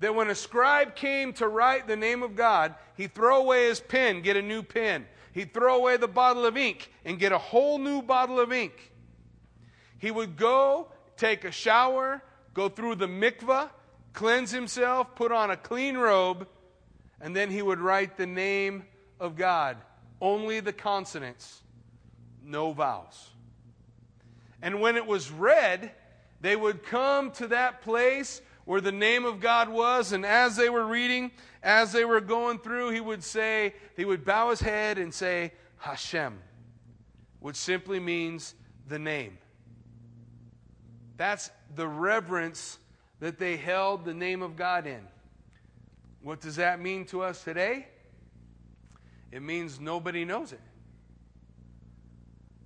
[0.00, 3.80] that when a scribe came to write the name of God, he'd throw away his
[3.80, 5.06] pen, get a new pen.
[5.32, 8.92] He'd throw away the bottle of ink and get a whole new bottle of ink.
[9.98, 12.22] He would go, take a shower,
[12.54, 13.70] go through the mikvah,
[14.12, 16.48] cleanse himself, put on a clean robe,
[17.20, 18.84] and then he would write the name
[19.20, 19.76] of God.
[20.20, 21.62] Only the consonants,
[22.42, 23.30] no vowels.
[24.62, 25.92] And when it was read,
[26.40, 30.68] they would come to that place where the name of God was, and as they
[30.68, 31.30] were reading,
[31.62, 35.52] as they were going through, he would say, he would bow his head and say,
[35.78, 36.38] Hashem,
[37.40, 38.54] which simply means
[38.88, 39.38] the name.
[41.16, 42.78] That's the reverence
[43.20, 45.00] that they held the name of God in.
[46.22, 47.86] What does that mean to us today?
[49.30, 50.60] It means nobody knows it.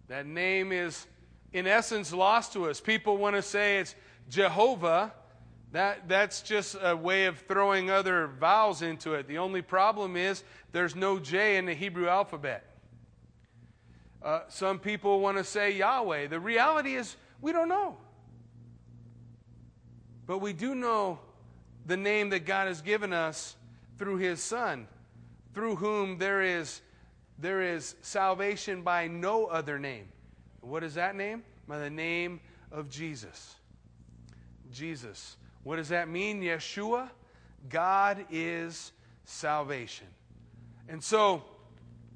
[0.08, 1.06] That name is,
[1.52, 2.80] in essence, lost to us.
[2.80, 3.94] People want to say it's
[4.30, 5.12] Jehovah.
[5.72, 9.28] That, that's just a way of throwing other vowels into it.
[9.28, 12.64] The only problem is there's no J in the Hebrew alphabet.
[14.22, 16.26] Uh, some people want to say Yahweh.
[16.26, 17.96] The reality is, we don't know.
[20.26, 21.20] But we do know
[21.86, 23.56] the name that God has given us
[23.96, 24.86] through His Son,
[25.54, 26.82] through whom there is
[27.40, 30.08] there is salvation by no other name.
[30.60, 31.42] What is that name?
[31.66, 33.54] By the name of Jesus.
[34.70, 35.38] Jesus.
[35.62, 36.42] What does that mean?
[36.42, 37.10] Yeshua?
[37.68, 38.92] God is
[39.24, 40.06] salvation.
[40.88, 41.42] And so,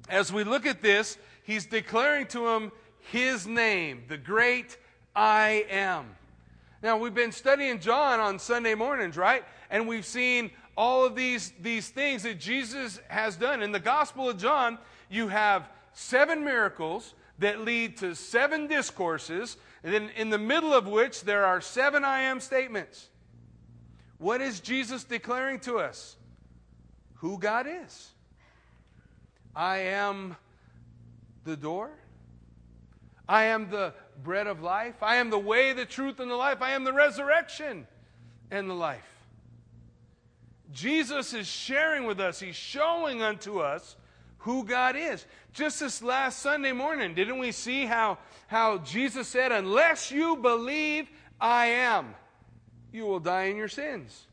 [0.09, 2.71] as we look at this, he's declaring to him
[3.11, 4.77] his name, the great
[5.15, 6.15] I am.
[6.81, 9.43] Now, we've been studying John on Sunday mornings, right?
[9.69, 13.61] And we've seen all of these, these things that Jesus has done.
[13.61, 14.77] In the Gospel of John,
[15.09, 20.87] you have seven miracles that lead to seven discourses, and then in the middle of
[20.87, 23.09] which there are seven I am statements.
[24.17, 26.15] What is Jesus declaring to us?
[27.15, 28.11] Who God is.
[29.55, 30.35] I am
[31.43, 31.91] the door.
[33.27, 35.01] I am the bread of life.
[35.01, 36.61] I am the way, the truth, and the life.
[36.61, 37.87] I am the resurrection
[38.51, 39.01] and the life.
[40.71, 43.95] Jesus is sharing with us, He's showing unto us
[44.39, 45.25] who God is.
[45.53, 51.09] Just this last Sunday morning, didn't we see how, how Jesus said, Unless you believe
[51.39, 52.13] I am,
[52.95, 54.25] you will die in your sins.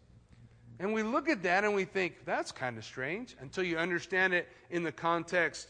[0.79, 4.33] And we look at that and we think, that's kind of strange until you understand
[4.33, 5.69] it in the context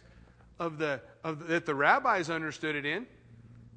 [0.59, 3.07] of the, of that the rabbis understood it in.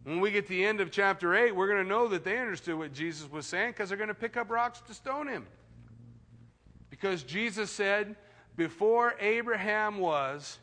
[0.04, 2.38] When we get to the end of chapter 8, we're going to know that they
[2.38, 5.48] understood what Jesus was saying because they're going to pick up rocks to stone him.
[6.92, 8.16] Because Jesus said,
[8.56, 10.60] before Abraham was,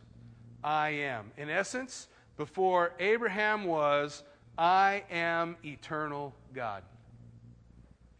[0.63, 1.33] I am.
[1.37, 4.23] In essence, before Abraham was,
[4.57, 6.85] I am eternal God.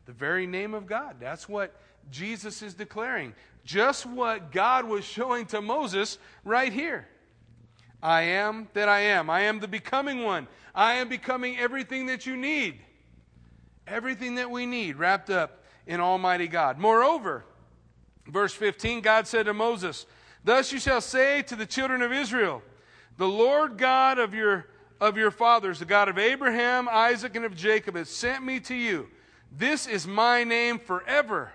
[0.07, 1.17] The very name of God.
[1.21, 1.75] That's what
[2.11, 3.35] Jesus is declaring.
[3.65, 7.07] Just what God was showing to Moses right here.
[8.03, 9.31] I am that I am.
[9.31, 10.49] I am the becoming one.
[10.75, 12.81] I am becoming everything that you need.
[13.87, 16.79] Everything that we need wrapped up in Almighty God.
[16.79, 17.45] Moreover,
[18.27, 20.07] Verse 15 God said to Moses,
[20.45, 22.63] Thus you shall say to the children of Israel,
[23.19, 24.67] The Lord God of your,
[25.01, 28.75] of your fathers, the God of Abraham, Isaac, and of Jacob, has sent me to
[28.75, 29.09] you.
[29.55, 31.53] This is my name forever,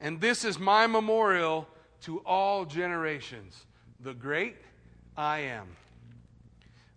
[0.00, 1.68] and this is my memorial
[2.02, 3.64] to all generations.
[4.00, 4.56] The great
[5.16, 5.68] I am.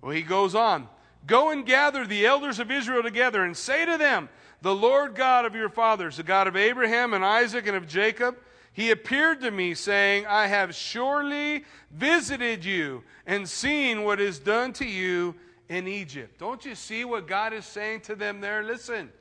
[0.02, 0.88] Well, he goes on
[1.28, 4.30] Go and gather the elders of Israel together and say to them,
[4.62, 8.38] The Lord God of your fathers, the God of Abraham and Isaac and of Jacob,
[8.74, 14.74] he appeared to me, saying, I have surely visited you and seen what is done
[14.74, 15.36] to you
[15.70, 16.40] in Egypt.
[16.40, 18.64] Don't you see what God is saying to them there?
[18.64, 19.12] Listen,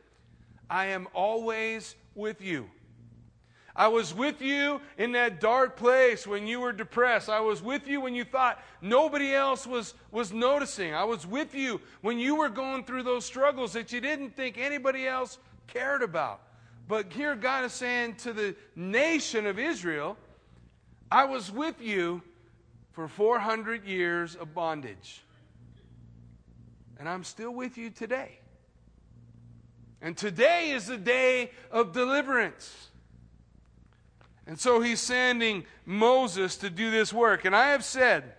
[0.70, 2.70] I am always with you.
[3.74, 7.28] I was with you in that dark place when you were depressed.
[7.28, 10.94] I was with you when you thought nobody else was, was noticing.
[10.94, 14.58] I was with you when you were going through those struggles that you didn't think
[14.58, 16.40] anybody else cared about.
[16.88, 20.16] But here God is saying to the nation of Israel,
[21.10, 22.22] I was with you
[22.92, 25.22] for 400 years of bondage.
[26.98, 28.39] And I'm still with you today.
[30.02, 32.88] And today is the day of deliverance.
[34.46, 37.44] And so he's sending Moses to do this work.
[37.44, 38.34] And I have said,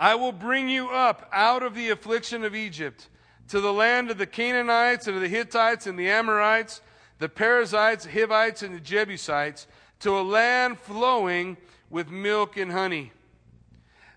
[0.00, 3.08] I will bring you up out of the affliction of Egypt
[3.48, 6.80] to the land of the Canaanites and of the Hittites and the Amorites
[7.22, 9.68] the Perizzites, Hivites, and the Jebusites
[10.00, 11.56] to a land flowing
[11.88, 13.12] with milk and honey.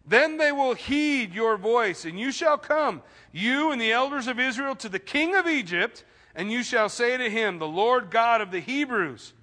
[0.07, 3.01] Then they will heed your voice, and you shall come,
[3.31, 6.03] you and the elders of Israel, to the king of Egypt,
[6.35, 9.33] and you shall say to him, The Lord God of the Hebrews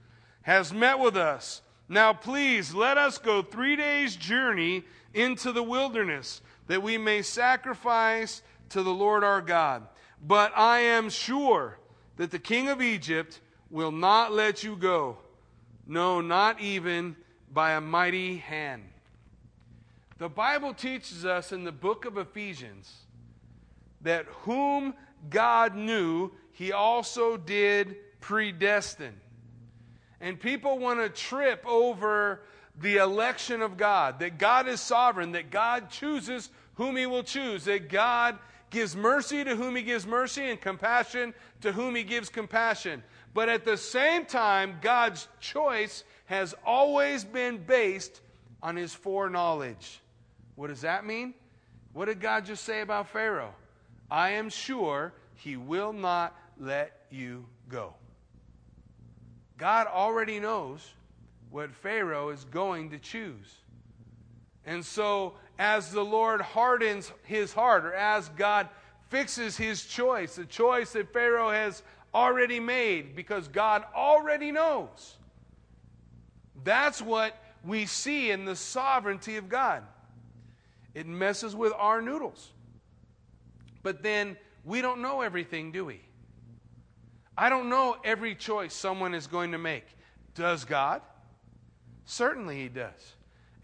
[0.42, 1.62] has met with us.
[1.88, 4.84] Now please let us go three days' journey
[5.14, 9.86] into the wilderness, that we may sacrifice to the Lord our God.
[10.24, 11.78] But I am sure
[12.16, 15.18] that the king of Egypt will not let you go.
[15.86, 17.16] No, not even
[17.52, 18.84] by a mighty hand.
[20.22, 22.94] The Bible teaches us in the book of Ephesians
[24.02, 24.94] that whom
[25.28, 29.18] God knew, he also did predestine.
[30.20, 32.42] And people want to trip over
[32.78, 37.64] the election of God, that God is sovereign, that God chooses whom he will choose,
[37.64, 38.38] that God
[38.70, 43.02] gives mercy to whom he gives mercy and compassion to whom he gives compassion.
[43.34, 48.20] But at the same time, God's choice has always been based
[48.62, 49.98] on his foreknowledge.
[50.54, 51.34] What does that mean?
[51.92, 53.54] What did God just say about Pharaoh?
[54.10, 57.94] I am sure he will not let you go.
[59.58, 60.86] God already knows
[61.50, 63.54] what Pharaoh is going to choose.
[64.64, 68.68] And so, as the Lord hardens his heart, or as God
[69.08, 71.82] fixes his choice, the choice that Pharaoh has
[72.14, 75.16] already made, because God already knows,
[76.64, 79.82] that's what we see in the sovereignty of God.
[80.94, 82.52] It messes with our noodles.
[83.82, 86.00] But then we don't know everything, do we?
[87.36, 89.86] I don't know every choice someone is going to make.
[90.34, 91.02] Does God?
[92.04, 93.14] Certainly He does.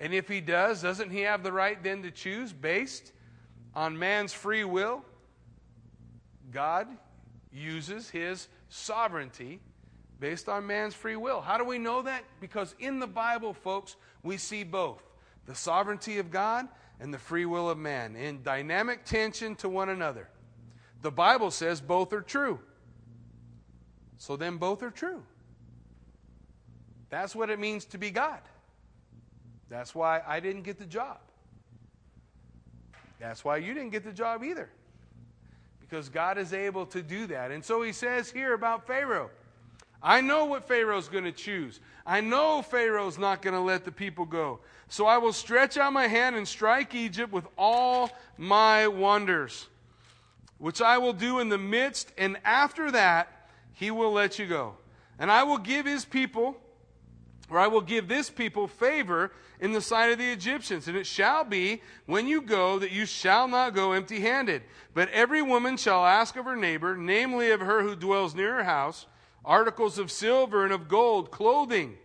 [0.01, 3.13] And if He does, doesn't He have the right then to choose based
[3.75, 5.05] on man's free will?
[6.51, 6.89] God
[7.53, 9.61] uses His sovereignty
[10.19, 11.41] based on man's free will.
[11.41, 12.25] How do we know that?
[12.41, 15.03] Because in the Bible, folks, we see both
[15.47, 16.69] the sovereignty of God
[17.01, 20.29] and the free will of man in dynamic tension to one another.
[21.03, 22.59] The Bible says both are true.
[24.17, 25.23] So then both are true.
[27.09, 28.41] That's what it means to be God.
[29.71, 31.19] That's why I didn't get the job.
[33.21, 34.71] That's why you didn't get the job either.
[35.81, 37.51] Because God is able to do that.
[37.51, 39.31] And so he says here about Pharaoh
[40.03, 41.81] I know what Pharaoh's going to choose.
[42.07, 44.61] I know Pharaoh's not going to let the people go.
[44.89, 49.67] So I will stretch out my hand and strike Egypt with all my wonders,
[50.59, 54.77] which I will do in the midst, and after that, he will let you go.
[55.19, 56.57] And I will give his people,
[57.51, 60.89] or I will give this people favor in the sight of the Egyptians.
[60.89, 64.63] And it shall be, when you go, that you shall not go empty handed.
[64.95, 68.65] But every woman shall ask of her neighbor, namely of her who dwells near her
[68.65, 69.07] house,
[69.45, 71.97] articles of silver and of gold, clothing.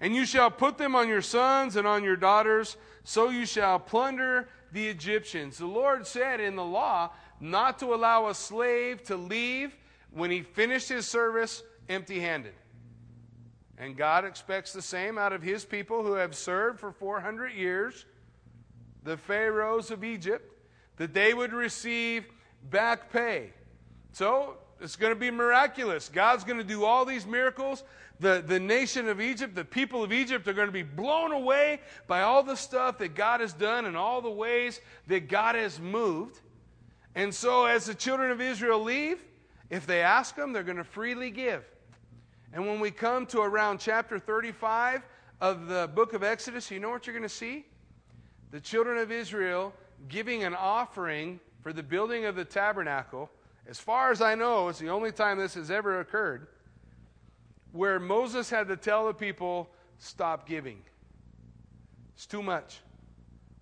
[0.00, 3.78] And you shall put them on your sons and on your daughters, so you shall
[3.78, 5.58] plunder the Egyptians.
[5.58, 7.10] The Lord said in the law
[7.40, 9.74] not to allow a slave to leave
[10.10, 12.54] when he finished his service empty handed.
[13.76, 18.06] And God expects the same out of his people who have served for 400 years,
[19.04, 20.52] the pharaohs of Egypt,
[20.96, 22.26] that they would receive
[22.70, 23.52] back pay.
[24.12, 26.08] So it's going to be miraculous.
[26.08, 27.82] God's going to do all these miracles.
[28.20, 31.80] The, the nation of Egypt, the people of Egypt are going to be blown away
[32.06, 35.78] by all the stuff that God has done and all the ways that God has
[35.78, 36.40] moved.
[37.14, 39.22] And so, as the children of Israel leave,
[39.70, 41.64] if they ask them, they're going to freely give.
[42.52, 45.02] And when we come to around chapter 35
[45.40, 47.66] of the book of Exodus, you know what you're going to see?
[48.50, 49.74] The children of Israel
[50.08, 53.30] giving an offering for the building of the tabernacle.
[53.68, 56.46] As far as I know, it's the only time this has ever occurred
[57.72, 60.80] where Moses had to tell the people, stop giving.
[62.14, 62.78] It's too much.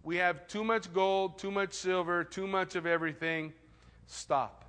[0.05, 3.53] We have too much gold, too much silver, too much of everything.
[4.07, 4.65] Stop.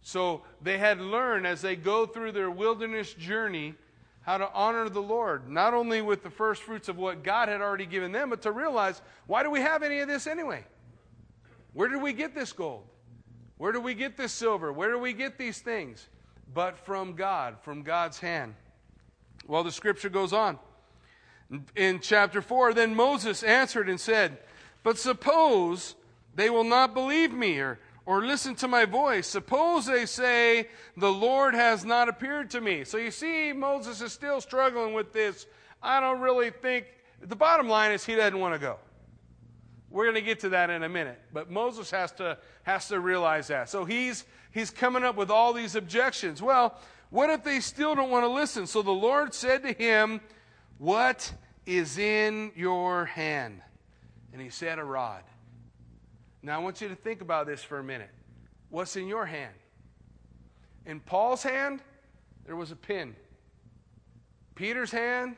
[0.00, 3.74] So they had learned as they go through their wilderness journey
[4.22, 7.60] how to honor the Lord, not only with the first fruits of what God had
[7.60, 10.64] already given them, but to realize why do we have any of this anyway?
[11.74, 12.84] Where did we get this gold?
[13.62, 14.72] Where do we get this silver?
[14.72, 16.08] Where do we get these things?
[16.52, 18.56] But from God, from God's hand.
[19.46, 20.58] Well, the scripture goes on.
[21.76, 24.38] In chapter 4, then Moses answered and said,
[24.82, 25.94] But suppose
[26.34, 29.28] they will not believe me or or listen to my voice.
[29.28, 32.82] Suppose they say, The Lord has not appeared to me.
[32.82, 35.46] So you see, Moses is still struggling with this.
[35.80, 36.86] I don't really think.
[37.20, 38.78] The bottom line is he doesn't want to go.
[39.92, 41.20] We're going to get to that in a minute.
[41.32, 43.68] But Moses has to, has to realize that.
[43.68, 46.40] So he's, he's coming up with all these objections.
[46.40, 46.78] Well,
[47.10, 48.66] what if they still don't want to listen?
[48.66, 50.22] So the Lord said to him,
[50.78, 51.30] What
[51.66, 53.60] is in your hand?
[54.32, 55.22] And he said, A rod.
[56.42, 58.10] Now, I want you to think about this for a minute.
[58.70, 59.54] What's in your hand?
[60.86, 61.82] In Paul's hand,
[62.46, 63.14] there was a pin.
[64.54, 65.36] Peter's hand,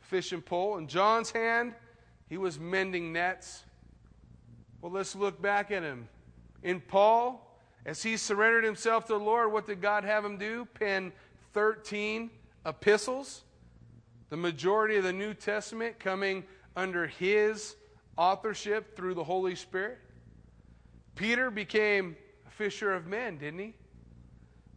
[0.00, 0.76] fishing pole.
[0.76, 1.74] In John's hand,
[2.28, 3.62] he was mending nets.
[4.82, 6.08] Well, let's look back at him.
[6.64, 7.56] In Paul,
[7.86, 10.66] as he surrendered himself to the Lord, what did God have him do?
[10.74, 11.12] Pen
[11.54, 12.28] 13
[12.66, 13.42] epistles.
[14.30, 16.42] The majority of the New Testament coming
[16.74, 17.76] under his
[18.16, 19.98] authorship through the Holy Spirit.
[21.14, 22.16] Peter became
[22.48, 23.74] a fisher of men, didn't he?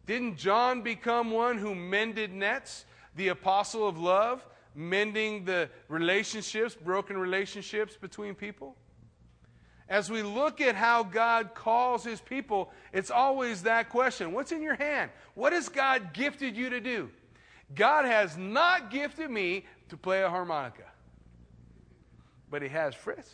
[0.06, 2.84] Didn't John become one who mended nets,
[3.16, 4.46] the apostle of love,
[4.76, 8.76] mending the relationships, broken relationships between people?
[9.88, 14.62] As we look at how God calls his people, it's always that question What's in
[14.62, 15.10] your hand?
[15.34, 17.10] What has God gifted you to do?
[17.74, 20.84] God has not gifted me to play a harmonica,
[22.50, 23.30] but he has Fritz.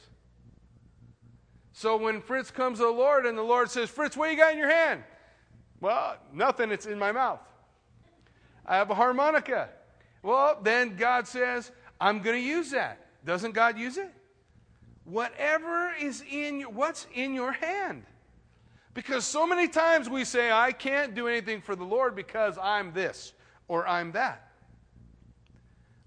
[1.72, 4.52] So when Fritz comes to the Lord and the Lord says, Fritz, what you got
[4.52, 5.02] in your hand?
[5.80, 7.40] Well, nothing, it's in my mouth.
[8.64, 9.70] I have a harmonica.
[10.22, 13.06] Well, then God says, I'm going to use that.
[13.24, 14.12] Doesn't God use it?
[15.04, 18.04] Whatever is in your, what's in your hand.
[18.94, 22.92] Because so many times we say, I can't do anything for the Lord because I'm
[22.92, 23.32] this
[23.68, 24.48] or I'm that.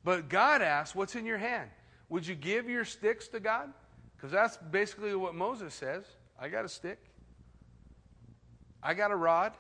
[0.03, 1.69] But God asks, What's in your hand?
[2.09, 3.73] Would you give your sticks to God?
[4.15, 6.05] Because that's basically what Moses says.
[6.39, 6.99] I got a stick,
[8.83, 9.53] I got a rod,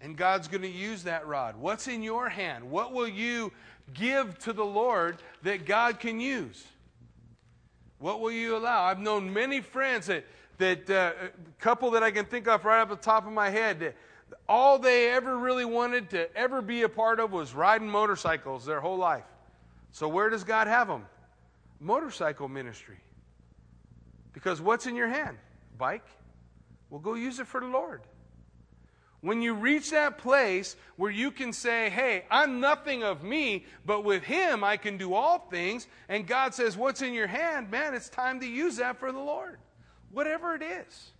[0.00, 1.56] and God's going to use that rod.
[1.56, 2.70] What's in your hand?
[2.70, 3.52] What will you
[3.94, 6.64] give to the Lord that God can use?
[7.98, 8.84] What will you allow?
[8.84, 10.24] I've known many friends that,
[10.58, 11.12] that uh,
[11.58, 13.96] couple that I can think of right off the top of my head, that
[14.48, 18.80] all they ever really wanted to ever be a part of was riding motorcycles their
[18.80, 19.24] whole life.
[19.90, 21.06] So, where does God have them?
[21.80, 22.98] Motorcycle ministry.
[24.32, 25.38] Because what's in your hand?
[25.76, 26.04] Bike?
[26.90, 28.02] Well, go use it for the Lord.
[29.20, 34.04] When you reach that place where you can say, Hey, I'm nothing of me, but
[34.04, 37.70] with Him I can do all things, and God says, What's in your hand?
[37.70, 39.58] Man, it's time to use that for the Lord.
[40.12, 41.10] Whatever it is.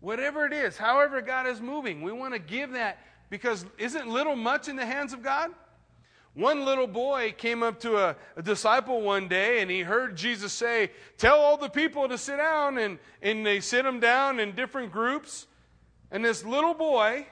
[0.00, 2.98] Whatever it is, however God is moving, we want to give that
[3.30, 5.50] because isn't little much in the hands of God?
[6.34, 10.52] One little boy came up to a, a, disciple one day and he heard Jesus
[10.52, 12.76] say, Tell all the people to sit down.
[12.78, 15.46] And, and they sit them down in different groups.
[16.14, 17.26] And this little boy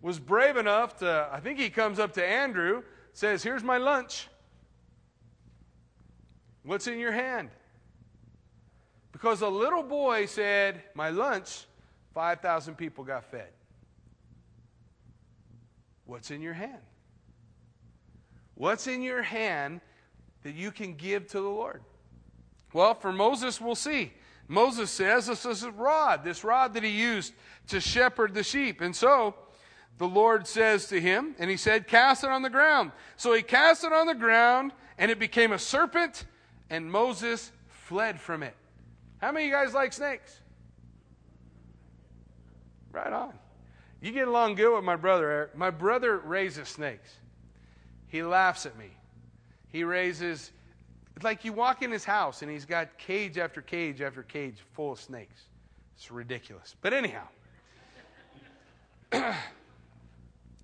[0.00, 4.28] was brave enough to, I think he comes up to Andrew, says, Here's my lunch.
[6.62, 7.50] What's in your hand?
[9.10, 11.66] Because a little boy said, My lunch,
[12.14, 13.50] 5,000 people got fed.
[16.06, 16.78] What's in your hand?
[18.54, 19.80] What's in your hand
[20.44, 21.82] that you can give to the Lord?
[22.72, 24.12] Well, for Moses, we'll see.
[24.50, 27.34] Moses says this is a rod, this rod that he used
[27.68, 28.80] to shepherd the sheep.
[28.80, 29.36] And so
[29.96, 32.90] the Lord says to him, and he said, Cast it on the ground.
[33.14, 36.24] So he cast it on the ground, and it became a serpent,
[36.68, 38.56] and Moses fled from it.
[39.18, 40.40] How many of you guys like snakes?
[42.90, 43.32] Right on.
[44.02, 45.56] You get along good with my brother, Eric.
[45.56, 47.14] My brother raises snakes.
[48.08, 48.90] He laughs at me.
[49.68, 50.50] He raises,
[51.16, 54.56] it's like you walk in his house and he's got cage after cage after cage
[54.72, 55.42] full of snakes.
[55.96, 56.76] It's ridiculous.
[56.80, 57.26] But anyhow,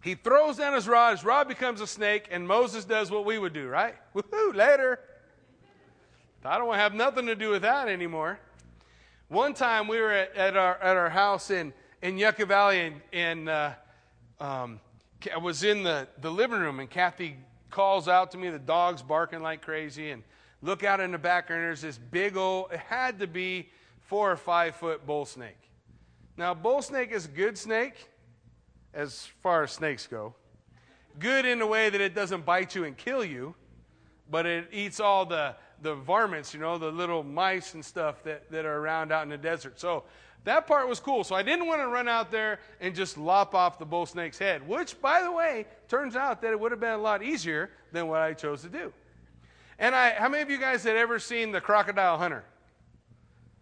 [0.03, 1.11] he throws down his rod.
[1.11, 3.95] His rod becomes a snake, and Moses does what we would do, right?
[4.15, 5.01] Woohoo, later.
[6.45, 8.39] I don't want to have nothing to do with that anymore.
[9.29, 13.01] One time we were at, at our, at our house in, in Yucca Valley, and,
[13.13, 13.73] and uh,
[14.41, 14.81] um,
[15.35, 17.37] I was in the, the living room, and Kathy
[17.71, 20.23] calls out to me, the dog's barking like crazy, and
[20.67, 23.69] look out in the background, there's this big old, it had to be
[24.01, 25.71] four or five foot bull snake.
[26.37, 28.09] Now, bull snake is a good snake
[28.93, 30.35] as far as snakes go.
[31.19, 33.55] Good in the way that it doesn't bite you and kill you,
[34.29, 38.51] but it eats all the, the varmints, you know, the little mice and stuff that,
[38.51, 39.79] that are around out in the desert.
[39.79, 40.03] So
[40.45, 41.23] that part was cool.
[41.23, 44.39] So I didn't want to run out there and just lop off the bull snake's
[44.39, 47.71] head, which, by the way, turns out that it would have been a lot easier
[47.93, 48.93] than what I chose to do.
[49.79, 52.45] And I, how many of you guys had ever seen the crocodile hunter?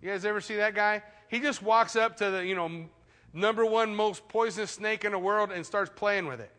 [0.01, 1.03] You guys ever see that guy?
[1.29, 2.87] He just walks up to the, you know,
[3.33, 6.51] number one most poisonous snake in the world and starts playing with it.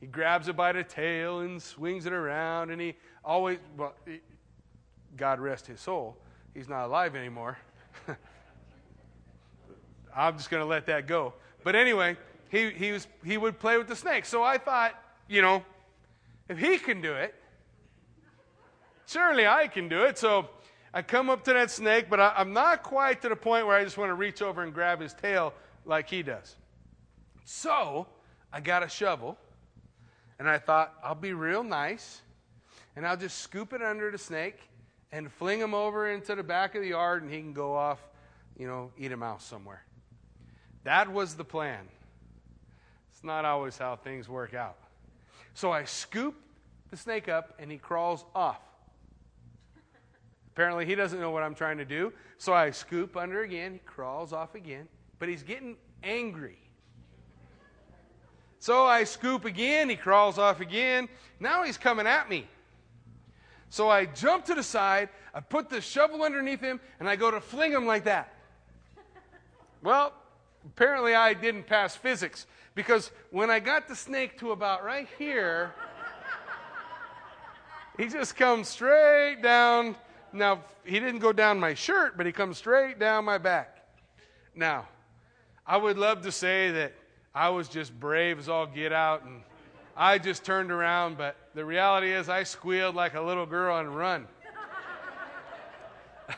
[0.00, 3.94] He grabs it by the tail and swings it around, and he always, well,
[5.16, 6.16] God rest his soul,
[6.54, 7.58] he's not alive anymore.
[10.16, 11.34] I'm just going to let that go.
[11.62, 12.16] But anyway,
[12.48, 14.24] he, he, was, he would play with the snake.
[14.24, 14.94] So I thought,
[15.28, 15.62] you know,
[16.48, 17.34] if he can do it,
[19.10, 20.18] surely I can do it.
[20.18, 20.48] So
[20.94, 23.76] I come up to that snake, but I, I'm not quite to the point where
[23.76, 25.52] I just want to reach over and grab his tail
[25.84, 26.56] like he does.
[27.44, 28.06] So
[28.52, 29.36] I got a shovel,
[30.38, 32.22] and I thought, I'll be real nice,
[32.96, 34.56] and I'll just scoop it under the snake
[35.12, 38.00] and fling him over into the back of the yard, and he can go off,
[38.56, 39.84] you know, eat a mouse somewhere.
[40.84, 41.88] That was the plan.
[43.12, 44.78] It's not always how things work out.
[45.54, 46.36] So I scoop
[46.90, 48.60] the snake up and he crawls off.
[50.52, 52.12] Apparently, he doesn't know what I'm trying to do.
[52.38, 53.74] So I scoop under again.
[53.74, 54.88] He crawls off again.
[55.18, 56.58] but he's getting angry.
[58.58, 59.88] So I scoop again.
[59.88, 61.08] He crawls off again.
[61.38, 62.46] Now he's coming at me.
[63.70, 65.08] So I jump to the side.
[65.32, 68.34] I put the shovel underneath him, and I go to fling him like that.
[69.82, 70.12] Well,
[70.66, 75.72] apparently I didn't pass physics because when I got the snake to about right here,
[77.96, 79.96] he just comes straight down.
[80.32, 83.78] Now, he didn't go down my shirt, but he comes straight down my back.
[84.54, 84.88] Now,
[85.66, 86.92] I would love to say that
[87.34, 89.42] I was just brave as all get out and
[89.96, 93.94] I just turned around, but the reality is I squealed like a little girl and
[93.94, 94.26] run.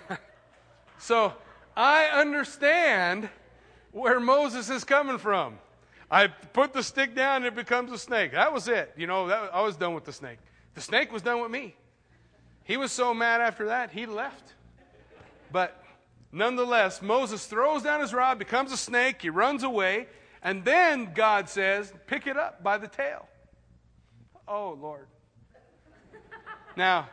[0.98, 1.32] so
[1.76, 3.28] I understand
[3.92, 5.58] where Moses is coming from.
[6.10, 8.32] I put the stick down and it becomes a snake.
[8.32, 8.92] That was it.
[8.96, 10.38] You know, that, I was done with the snake.
[10.74, 11.74] The snake was done with me.
[12.64, 14.54] He was so mad after that, he left.
[15.50, 15.82] But
[16.30, 20.06] nonetheless, Moses throws down his rod, becomes a snake, he runs away.
[20.42, 23.28] And then God says, pick it up by the tail.
[24.48, 25.06] Oh, Lord.
[26.76, 27.08] Now,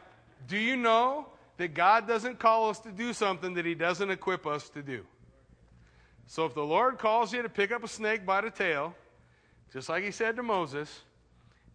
[0.48, 1.28] do you know
[1.58, 5.06] that God doesn't call us to do something that He doesn't equip us to do?
[6.26, 8.96] So if the Lord calls you to pick up a snake by the tail,
[9.72, 11.02] just like He said to Moses,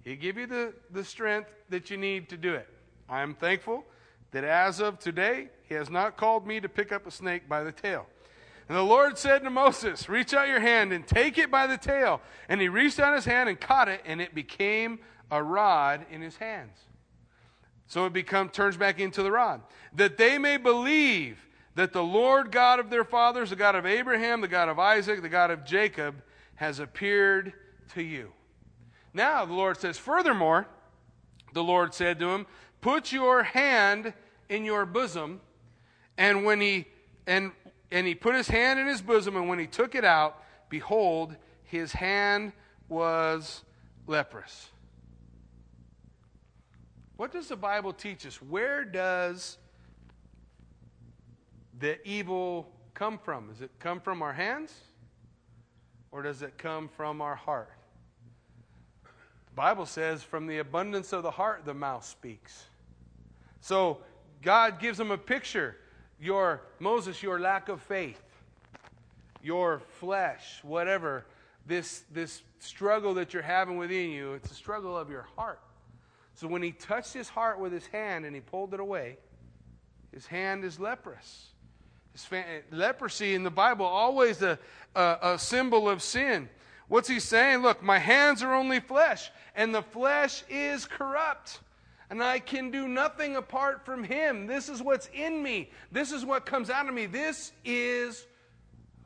[0.02, 2.68] He'll give you the, the strength that you need to do it.
[3.08, 3.84] I am thankful
[4.32, 7.62] that as of today, He has not called me to pick up a snake by
[7.62, 8.06] the tail.
[8.68, 11.76] And the Lord said to Moses, Reach out your hand and take it by the
[11.76, 12.20] tail.
[12.48, 15.00] And he reached out his hand and caught it, and it became
[15.30, 16.78] a rod in his hands.
[17.86, 19.60] So it become, turns back into the rod.
[19.92, 24.40] That they may believe that the Lord God of their fathers, the God of Abraham,
[24.40, 26.22] the God of Isaac, the God of Jacob,
[26.54, 27.52] has appeared
[27.94, 28.32] to you.
[29.12, 30.66] Now the Lord says, Furthermore,
[31.52, 32.46] the Lord said to him,
[32.84, 34.12] Put your hand
[34.50, 35.40] in your bosom.
[36.18, 36.84] And when he
[37.26, 37.52] and
[37.90, 41.34] and he put his hand in his bosom, and when he took it out, behold,
[41.62, 42.52] his hand
[42.90, 43.62] was
[44.06, 44.68] leprous.
[47.16, 48.42] What does the Bible teach us?
[48.42, 49.56] Where does
[51.78, 53.48] the evil come from?
[53.48, 54.74] Does it come from our hands?
[56.12, 57.72] Or does it come from our heart?
[59.04, 62.66] The Bible says, from the abundance of the heart, the mouth speaks.
[63.64, 63.96] So
[64.42, 65.76] God gives them a picture
[66.20, 68.20] your Moses, your lack of faith,
[69.42, 71.24] your flesh, whatever,
[71.66, 75.60] this, this struggle that you're having within you, it's a struggle of your heart.
[76.34, 79.16] So when he touched his heart with his hand and he pulled it away,
[80.12, 81.46] his hand is leprous.
[82.70, 84.58] Leprosy in the Bible always a,
[84.94, 86.50] a, a symbol of sin.
[86.88, 87.62] What's he saying?
[87.62, 91.60] Look, my hands are only flesh, and the flesh is corrupt
[92.10, 94.46] and I can do nothing apart from Him.
[94.46, 95.70] This is what's in me.
[95.90, 97.06] This is what comes out of me.
[97.06, 98.26] This is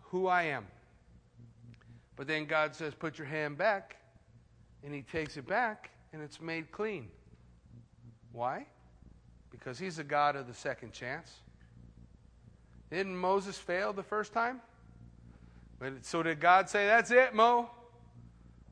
[0.04, 0.66] who I am.
[2.16, 3.96] But then God says, Put your hand back.
[4.84, 7.08] And He takes it back, and it's made clean.
[8.32, 8.66] Why?
[9.50, 11.32] Because He's a God of the second chance.
[12.90, 14.60] Didn't Moses fail the first time?
[15.78, 17.70] But, so did God say, That's it, Mo?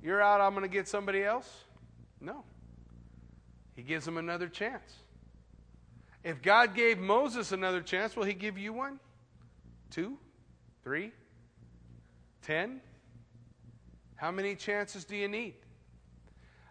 [0.03, 1.65] You're out, I'm going to get somebody else?
[2.21, 2.45] No.
[3.77, 4.95] He gives him another chance.
[6.25, 8.99] If God gave Moses another chance, will he give you one?
[9.91, 10.19] Two?
[10.83, 11.13] Three?
[12.43, 12.81] Ten?
[14.17, 15.55] How many chances do you need?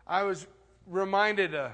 [0.07, 0.45] I was
[0.87, 1.73] reminded a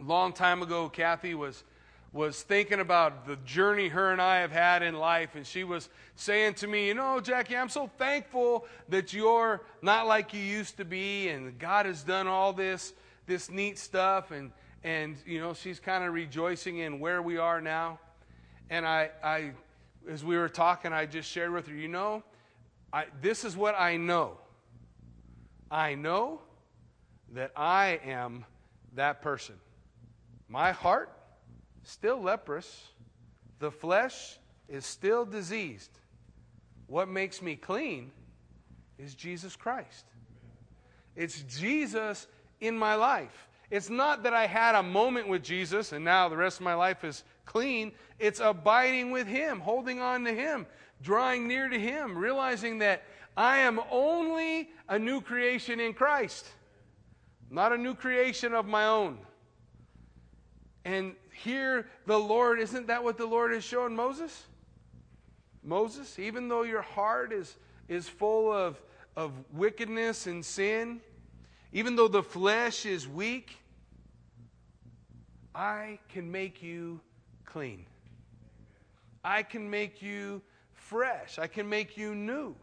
[0.00, 1.64] long time ago, Kathy was
[2.12, 5.90] was thinking about the journey her and I have had in life, and she was
[6.14, 10.78] saying to me, You know, Jackie, I'm so thankful that you're not like you used
[10.78, 12.94] to be, and God has done all this
[13.26, 14.52] this neat stuff, and
[14.82, 17.98] and you know she's kind of rejoicing in where we are now.
[18.68, 19.52] And I, I,
[20.08, 22.24] as we were talking, I just shared with her, you know,
[22.92, 24.38] I, this is what I know.
[25.70, 26.40] I know
[27.32, 28.44] that I am
[28.94, 29.56] that person.
[30.48, 31.10] My heart
[31.82, 32.88] still leprous.
[33.58, 35.90] The flesh is still diseased.
[36.86, 38.10] What makes me clean
[38.98, 40.04] is Jesus Christ.
[41.14, 42.26] It's Jesus
[42.60, 43.48] in my life.
[43.70, 46.74] It's not that I had a moment with Jesus and now the rest of my
[46.74, 47.92] life is clean.
[48.18, 50.66] It's abiding with Him, holding on to Him,
[51.02, 53.02] drawing near to Him, realizing that
[53.36, 56.46] I am only a new creation in Christ,
[57.50, 59.18] not a new creation of my own.
[60.84, 64.44] And here, the Lord, isn't that what the Lord has shown Moses?
[65.62, 67.56] Moses, even though your heart is,
[67.88, 68.80] is full of,
[69.16, 71.00] of wickedness and sin,
[71.72, 73.56] even though the flesh is weak,
[75.54, 77.00] I can make you
[77.44, 77.86] clean.
[79.24, 80.42] I can make you
[80.74, 81.38] fresh.
[81.38, 82.54] I can make you new.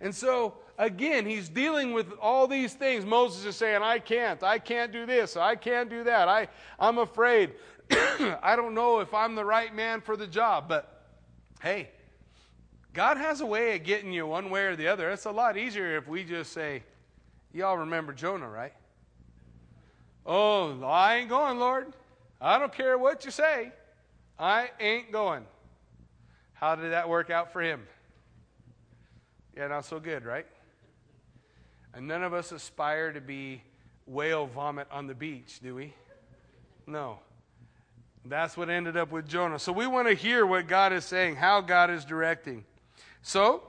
[0.00, 3.04] And so, again, he's dealing with all these things.
[3.04, 4.42] Moses is saying, I can't.
[4.42, 5.36] I can't do this.
[5.36, 6.28] I can't do that.
[6.28, 7.52] I, I'm afraid.
[7.90, 10.68] I don't know if I'm the right man for the job.
[10.68, 11.04] But
[11.60, 11.90] hey,
[12.94, 15.10] God has a way of getting you one way or the other.
[15.10, 16.82] It's a lot easier if we just say,
[17.52, 18.72] Y'all remember Jonah, right?
[20.24, 21.92] Oh, I ain't going, Lord.
[22.40, 23.72] I don't care what you say.
[24.38, 25.44] I ain't going.
[26.52, 27.86] How did that work out for him?
[29.56, 30.46] Yeah, not so good, right?
[31.92, 33.62] And none of us aspire to be
[34.06, 35.92] whale vomit on the beach, do we?
[36.86, 37.18] No.
[38.24, 39.58] That's what ended up with Jonah.
[39.58, 42.64] So we want to hear what God is saying, how God is directing.
[43.22, 43.62] So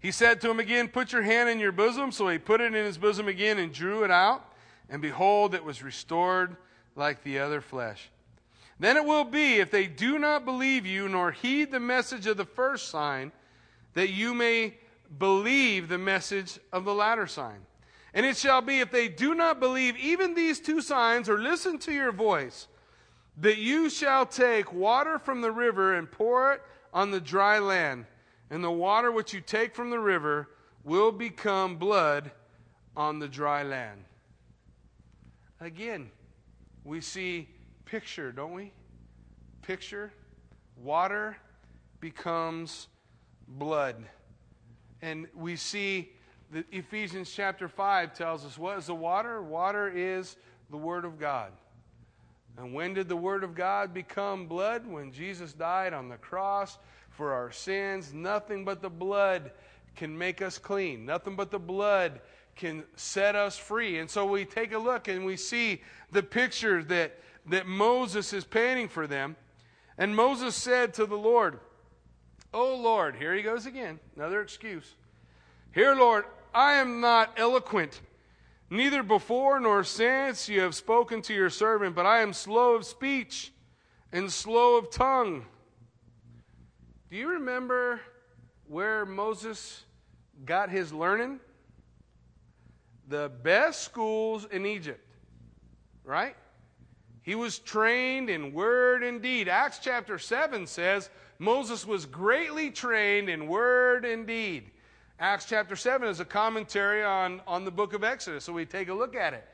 [0.00, 2.10] he said to him again, Put your hand in your bosom.
[2.10, 4.52] So he put it in his bosom again and drew it out.
[4.88, 6.56] And behold, it was restored
[6.96, 8.10] like the other flesh.
[8.78, 12.38] Then it will be, if they do not believe you, nor heed the message of
[12.38, 13.30] the first sign,
[13.92, 14.74] that you may
[15.18, 17.58] believe the message of the latter sign.
[18.14, 21.78] And it shall be, if they do not believe even these two signs, or listen
[21.80, 22.68] to your voice,
[23.36, 28.06] that you shall take water from the river and pour it on the dry land
[28.50, 30.48] and the water which you take from the river
[30.84, 32.32] will become blood
[32.96, 34.04] on the dry land.
[35.60, 36.10] Again,
[36.84, 37.48] we see
[37.84, 38.72] picture, don't we?
[39.62, 40.12] Picture.
[40.82, 41.36] Water
[42.00, 42.88] becomes
[43.46, 43.96] blood.
[45.02, 46.12] And we see
[46.52, 49.42] that Ephesians chapter 5 tells us what is the water?
[49.42, 50.36] Water is
[50.70, 51.52] the Word of God.
[52.58, 54.86] And when did the Word of God become blood?
[54.86, 56.78] When Jesus died on the cross
[57.20, 58.14] for our sins.
[58.14, 59.50] Nothing but the blood
[59.94, 61.04] can make us clean.
[61.04, 62.22] Nothing but the blood
[62.56, 63.98] can set us free.
[63.98, 68.44] And so we take a look and we see the picture that, that Moses is
[68.44, 69.36] painting for them.
[69.98, 71.60] And Moses said to the Lord,
[72.54, 74.94] Oh Lord, here he goes again, another excuse.
[75.74, 78.00] Here, Lord, I am not eloquent,
[78.70, 82.86] neither before nor since you have spoken to your servant, but I am slow of
[82.86, 83.52] speech
[84.10, 85.44] and slow of tongue.
[87.10, 88.00] Do you remember
[88.68, 89.82] where Moses
[90.44, 91.40] got his learning?
[93.08, 95.04] The best schools in Egypt,
[96.04, 96.36] right?
[97.22, 99.48] He was trained in word and deed.
[99.48, 104.70] Acts chapter 7 says Moses was greatly trained in word and deed.
[105.18, 108.88] Acts chapter 7 is a commentary on, on the book of Exodus, so we take
[108.88, 109.48] a look at it.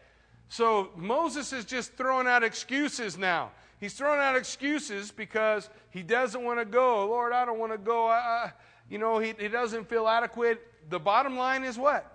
[0.51, 3.51] So Moses is just throwing out excuses now.
[3.79, 7.07] He's throwing out excuses because he doesn't want to go.
[7.07, 8.09] Lord, I don't want to go.
[8.09, 8.53] I,
[8.89, 10.63] you know, he, he doesn't feel adequate.
[10.89, 12.11] The bottom line is what?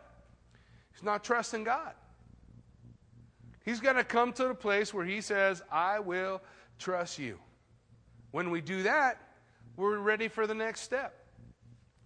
[0.94, 1.94] He's not trusting God.
[3.64, 6.42] He's going to come to the place where he says, I will
[6.80, 7.38] trust you.
[8.32, 9.22] When we do that,
[9.76, 11.14] we're ready for the next step.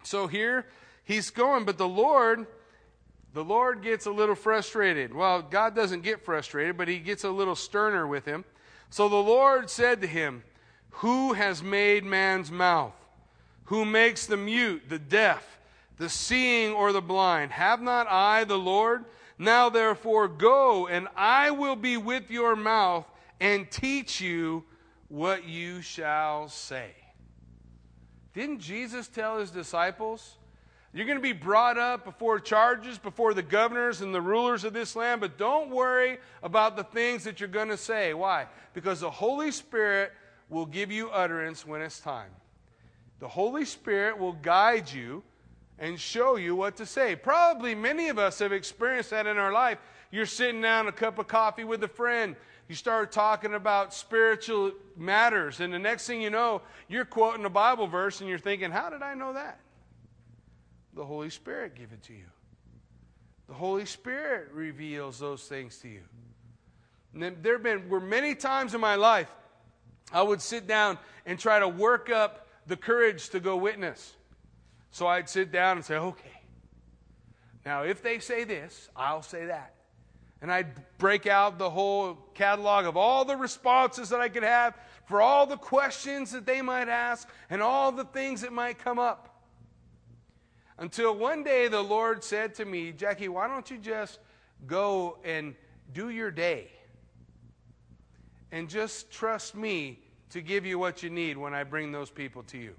[0.02, 0.66] So here
[1.04, 2.46] he's going, but the Lord,
[3.32, 5.14] the Lord gets a little frustrated.
[5.14, 8.44] Well, God doesn't get frustrated, but he gets a little sterner with him.
[8.90, 10.44] So the Lord said to him,
[10.90, 12.94] Who has made man's mouth?
[13.64, 15.58] Who makes the mute, the deaf,
[15.96, 17.52] the seeing, or the blind?
[17.52, 19.04] Have not I the Lord?
[19.38, 23.06] Now therefore go, and I will be with your mouth
[23.40, 24.64] and teach you
[25.08, 26.92] what you shall say.
[28.34, 30.36] Didn't Jesus tell his disciples?
[30.96, 34.72] You're going to be brought up before charges, before the governors and the rulers of
[34.72, 38.14] this land, but don't worry about the things that you're going to say.
[38.14, 38.46] Why?
[38.72, 40.12] Because the Holy Spirit
[40.48, 42.30] will give you utterance when it's time.
[43.18, 45.22] The Holy Spirit will guide you
[45.78, 47.14] and show you what to say.
[47.14, 49.76] Probably many of us have experienced that in our life.
[50.10, 52.36] You're sitting down a cup of coffee with a friend.
[52.68, 57.50] You start talking about spiritual matters, and the next thing you know, you're quoting a
[57.50, 59.60] Bible verse and you're thinking, How did I know that?
[60.96, 62.24] The Holy Spirit give it to you.
[63.46, 66.00] The Holy Spirit reveals those things to you.
[67.14, 69.30] And there have been were many times in my life
[70.12, 74.14] I would sit down and try to work up the courage to go witness.
[74.90, 76.40] So I'd sit down and say, okay,
[77.64, 79.74] now if they say this, I'll say that.
[80.42, 84.76] And I'd break out the whole catalog of all the responses that I could have
[85.06, 88.98] for all the questions that they might ask and all the things that might come
[88.98, 89.35] up.
[90.78, 94.18] Until one day the Lord said to me, Jackie, why don't you just
[94.66, 95.54] go and
[95.92, 96.70] do your day?
[98.52, 100.00] And just trust me
[100.30, 102.74] to give you what you need when I bring those people to you.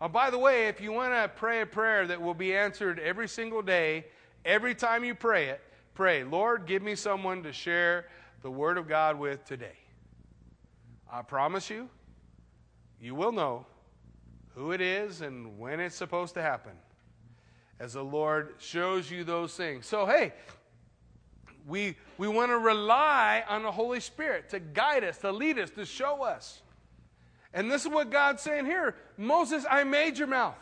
[0.00, 2.98] Oh, by the way, if you want to pray a prayer that will be answered
[2.98, 4.06] every single day,
[4.44, 5.60] every time you pray it,
[5.94, 8.06] pray, Lord, give me someone to share
[8.42, 9.76] the Word of God with today.
[11.10, 11.88] I promise you,
[13.00, 13.66] you will know
[14.54, 16.72] who it is and when it's supposed to happen.
[17.84, 19.84] As the Lord shows you those things.
[19.84, 20.32] So, hey,
[21.66, 25.68] we, we want to rely on the Holy Spirit to guide us, to lead us,
[25.72, 26.62] to show us.
[27.52, 30.56] And this is what God's saying here Moses, I made your mouth.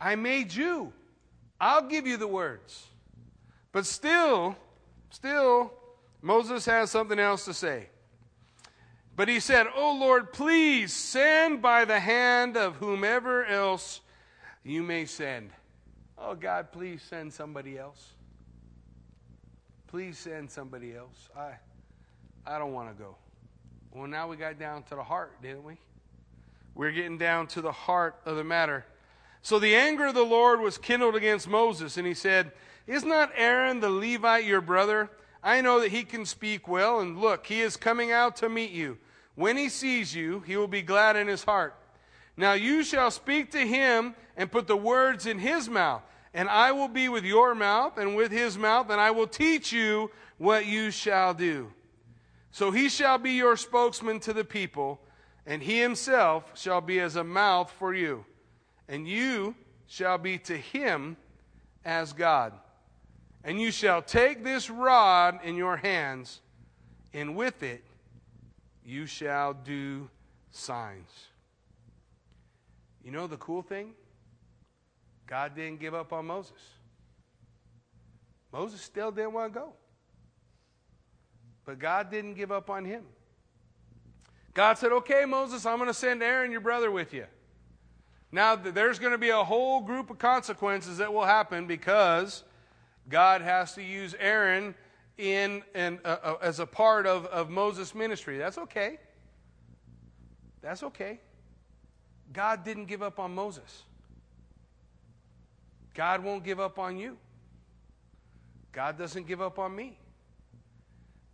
[0.00, 0.92] I made you.
[1.60, 2.86] I'll give you the words.
[3.72, 4.54] But still,
[5.10, 5.72] still,
[6.22, 7.88] Moses has something else to say.
[9.16, 14.00] But he said, Oh Lord, please send by the hand of whomever else
[14.62, 15.50] you may send.
[16.18, 18.12] Oh God, please send somebody else.
[19.88, 21.28] Please send somebody else.
[21.36, 21.52] I,
[22.46, 23.16] I don't want to go.
[23.92, 25.76] Well, now we got down to the heart, didn't we?
[26.74, 28.84] We're getting down to the heart of the matter.
[29.42, 32.52] So the anger of the Lord was kindled against Moses, and he said,
[32.86, 35.10] Is not Aaron the Levite your brother?
[35.42, 38.70] I know that he can speak well, and look, he is coming out to meet
[38.70, 38.98] you.
[39.34, 41.76] When he sees you, he will be glad in his heart.
[42.36, 46.02] Now you shall speak to him and put the words in his mouth
[46.34, 49.72] and I will be with your mouth and with his mouth, and I will teach
[49.72, 51.72] you what you shall do.
[52.50, 55.00] So he shall be your spokesman to the people,
[55.46, 58.24] and he himself shall be as a mouth for you,
[58.88, 59.54] and you
[59.86, 61.16] shall be to him
[61.84, 62.52] as God.
[63.44, 66.40] And you shall take this rod in your hands,
[67.12, 67.84] and with it
[68.84, 70.10] you shall do
[70.50, 71.28] signs.
[73.04, 73.92] You know the cool thing?
[75.26, 76.60] God didn't give up on Moses.
[78.52, 79.72] Moses still didn't want to go.
[81.64, 83.04] But God didn't give up on him.
[84.54, 87.26] God said, Okay, Moses, I'm going to send Aaron, your brother, with you.
[88.32, 92.42] Now, there's going to be a whole group of consequences that will happen because
[93.08, 94.74] God has to use Aaron
[95.18, 98.38] in, in uh, uh, as a part of, of Moses' ministry.
[98.38, 98.98] That's okay.
[100.62, 101.20] That's okay.
[102.34, 103.84] God didn't give up on Moses.
[105.94, 107.16] God won't give up on you.
[108.72, 109.96] God doesn't give up on me.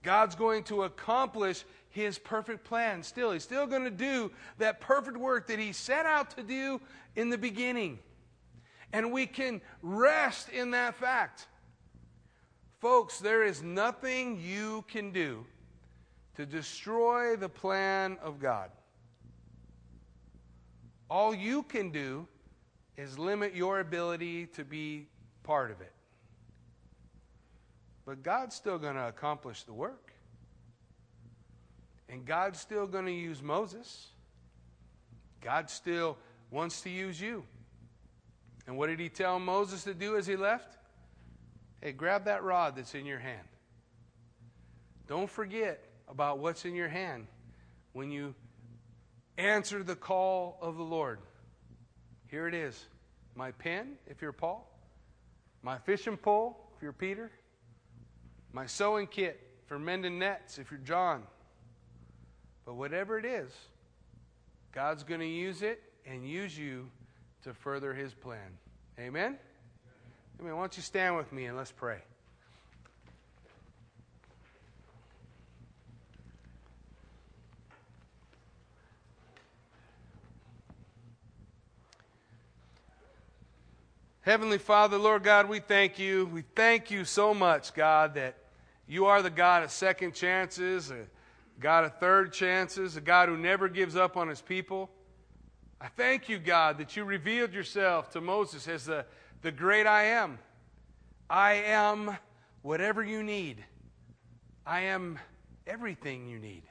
[0.02, 3.32] God's going to accomplish his perfect plan still.
[3.32, 6.80] He's still going to do that perfect work that he set out to do
[7.16, 7.98] in the beginning.
[8.92, 11.48] And we can rest in that fact.
[12.78, 15.44] Folks, there is nothing you can do
[16.36, 18.70] to destroy the plan of God.
[21.10, 22.28] All you can do
[22.96, 25.08] is limit your ability to be
[25.42, 25.92] part of it.
[28.06, 30.12] But God's still going to accomplish the work.
[32.08, 34.08] And God's still going to use Moses.
[35.40, 36.16] God still
[36.50, 37.44] wants to use you.
[38.66, 40.76] And what did he tell Moses to do as he left?
[41.80, 43.46] Hey, grab that rod that's in your hand.
[45.06, 47.26] Don't forget about what's in your hand
[47.92, 48.34] when you
[49.40, 51.18] answer the call of the Lord.
[52.28, 52.86] Here it is
[53.34, 54.70] my pen, if you're Paul,
[55.62, 57.30] my fishing pole, if you're Peter,
[58.52, 61.22] my sewing kit for mending nets, if you're John.
[62.66, 63.52] But whatever it is,
[64.72, 66.90] God's going to use it and use you
[67.44, 68.58] to further his plan.
[68.98, 69.38] Amen?
[70.40, 70.54] Amen.
[70.54, 71.98] Why don't you stand with me and let's pray.
[84.22, 86.26] Heavenly Father, Lord God, we thank you.
[86.26, 88.36] We thank you so much, God, that
[88.86, 91.06] you are the God of second chances, a
[91.58, 94.90] God of third chances, a God who never gives up on his people.
[95.80, 99.06] I thank you, God, that you revealed yourself to Moses as the,
[99.40, 100.38] the great I am.
[101.30, 102.14] I am
[102.60, 103.64] whatever you need,
[104.66, 105.18] I am
[105.66, 106.64] everything you need.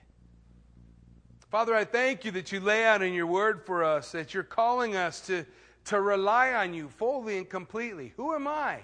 [1.50, 4.44] Father, I thank you that you lay out in your word for us, that you're
[4.44, 5.48] calling us to
[5.90, 8.14] to rely on you fully and completely.
[8.16, 8.82] Who am I?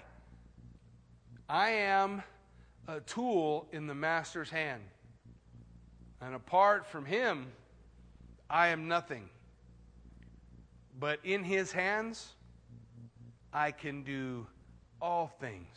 [1.48, 2.20] I am
[2.88, 4.82] a tool in the master's hand.
[6.20, 7.46] And apart from him,
[8.50, 9.28] I am nothing.
[10.98, 12.32] But in his hands,
[13.52, 14.48] I can do
[15.00, 15.76] all things.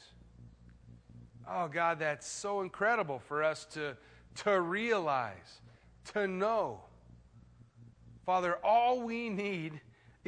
[1.48, 3.96] Oh, God, that's so incredible for us to,
[4.46, 5.62] to realize,
[6.14, 6.82] to know.
[8.26, 9.80] Father, all we need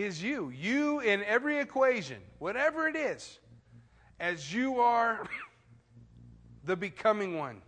[0.03, 0.49] is you.
[0.49, 3.39] You in every equation, whatever it is,
[4.19, 5.25] as you are
[6.65, 7.61] the becoming one.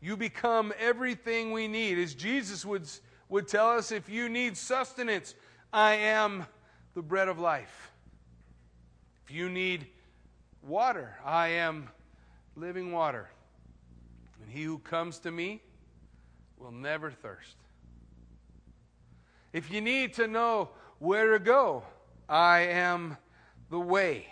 [0.00, 1.98] You become everything we need.
[1.98, 2.88] As Jesus would,
[3.28, 5.34] would tell us, if you need sustenance,
[5.72, 6.46] I am
[6.94, 7.90] the bread of life.
[9.24, 9.86] If you need
[10.62, 11.88] water, I am
[12.54, 13.28] living water.
[14.42, 15.60] And he who comes to me
[16.58, 17.56] will never thirst.
[19.52, 21.82] If you need to know where to go.
[22.28, 23.16] I am
[23.70, 24.26] the way.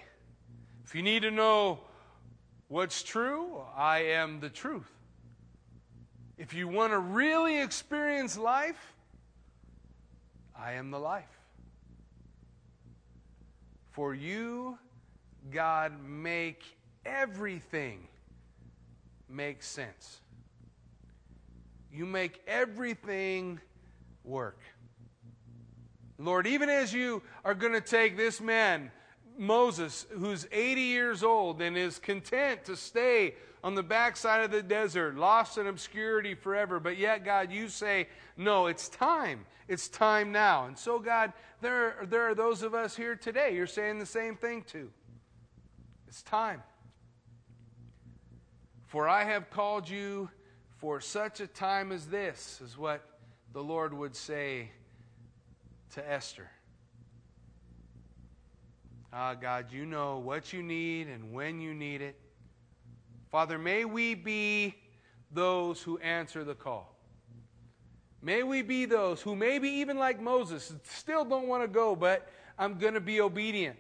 [0.85, 1.81] If you need to know
[2.69, 4.91] what's true, I am the truth.
[6.37, 8.95] If you want to really experience life,
[10.59, 11.25] I am the life.
[13.93, 14.79] For you,
[15.53, 16.65] God, make
[17.07, 18.09] everything
[19.29, 20.21] make sense.
[21.93, 23.61] You make everything
[24.25, 24.59] work.
[26.19, 28.91] Lord, even as you are going to take this man,
[29.37, 33.35] Moses, who's 80 years old and is content to stay
[33.65, 38.09] on the backside of the desert, lost in obscurity forever, but yet, God, you say,
[38.37, 39.47] no, it's time.
[39.69, 40.67] It's time now.
[40.67, 44.37] And so, God, there, there are those of us here today you're saying the same
[44.37, 44.91] thing to.
[46.07, 46.63] It's time.
[48.87, 50.29] For I have called you
[50.77, 53.03] for such a time as this, is what
[53.53, 54.71] the Lord would say
[55.95, 56.51] to Esther.
[59.13, 62.19] Ah, God, you know what you need and when you need it.
[63.31, 64.75] Father, may we be
[65.31, 66.97] those who answer the call.
[68.21, 72.29] May we be those who, maybe even like Moses, still don't want to go, but
[72.59, 73.77] I'm going to be obedient.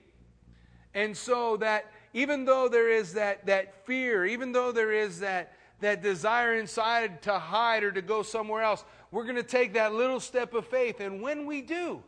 [0.95, 5.55] And so that even though there is that, that fear, even though there is that,
[5.85, 9.95] that desire inside to hide or to go somewhere else, we're going to take that
[9.95, 11.01] little step of faith.
[11.01, 12.03] And when we do,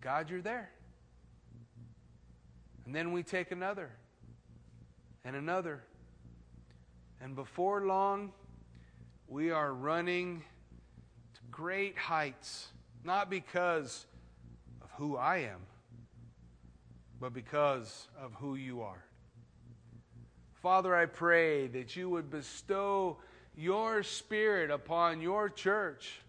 [0.00, 0.70] God, you're there.
[2.84, 3.90] And then we take another
[5.24, 5.82] and another.
[7.20, 8.32] And before long,
[9.28, 10.42] we are running
[11.34, 12.68] to great heights,
[13.04, 14.06] not because
[14.82, 15.60] of who I am
[17.22, 19.04] but because of who you are.
[20.62, 23.16] Father, I pray that you would bestow
[23.56, 26.20] your spirit upon your church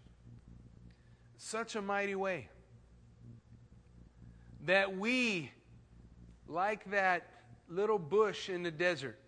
[1.36, 2.48] such a mighty way
[4.64, 5.52] that we,
[6.48, 7.28] like that
[7.68, 9.18] little bush in the desert,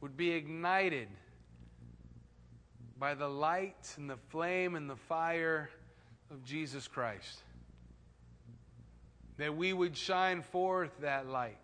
[0.00, 1.08] would be ignited
[2.98, 5.70] by the light and the flame and the fire
[6.30, 7.38] of Jesus Christ
[9.36, 11.58] that we would shine forth that light.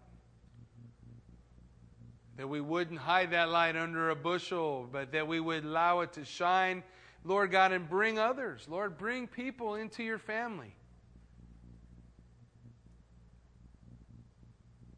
[2.40, 6.14] That we wouldn't hide that light under a bushel, but that we would allow it
[6.14, 6.82] to shine,
[7.22, 8.66] Lord God, and bring others.
[8.66, 10.74] Lord, bring people into your family.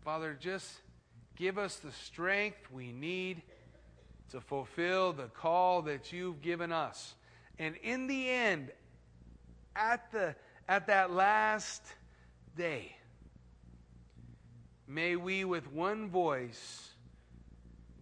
[0.05, 0.73] Father, just
[1.35, 3.43] give us the strength we need
[4.31, 7.17] to fulfill the call that you've given us.
[7.59, 8.71] And in the end,
[9.75, 10.37] at, the,
[10.69, 11.83] at that last
[12.57, 12.95] day.
[14.87, 16.92] May we, with one voice,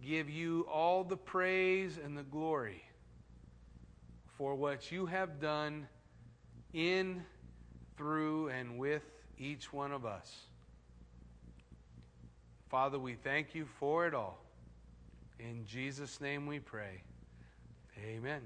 [0.05, 2.83] give you all the praise and the glory
[4.37, 5.87] for what you have done
[6.73, 7.23] in,
[7.97, 9.03] through, and with
[9.37, 10.31] each one of us.
[12.69, 14.39] Father, we thank you for it all.
[15.39, 17.03] In Jesus' name we pray.
[18.03, 18.41] Amen.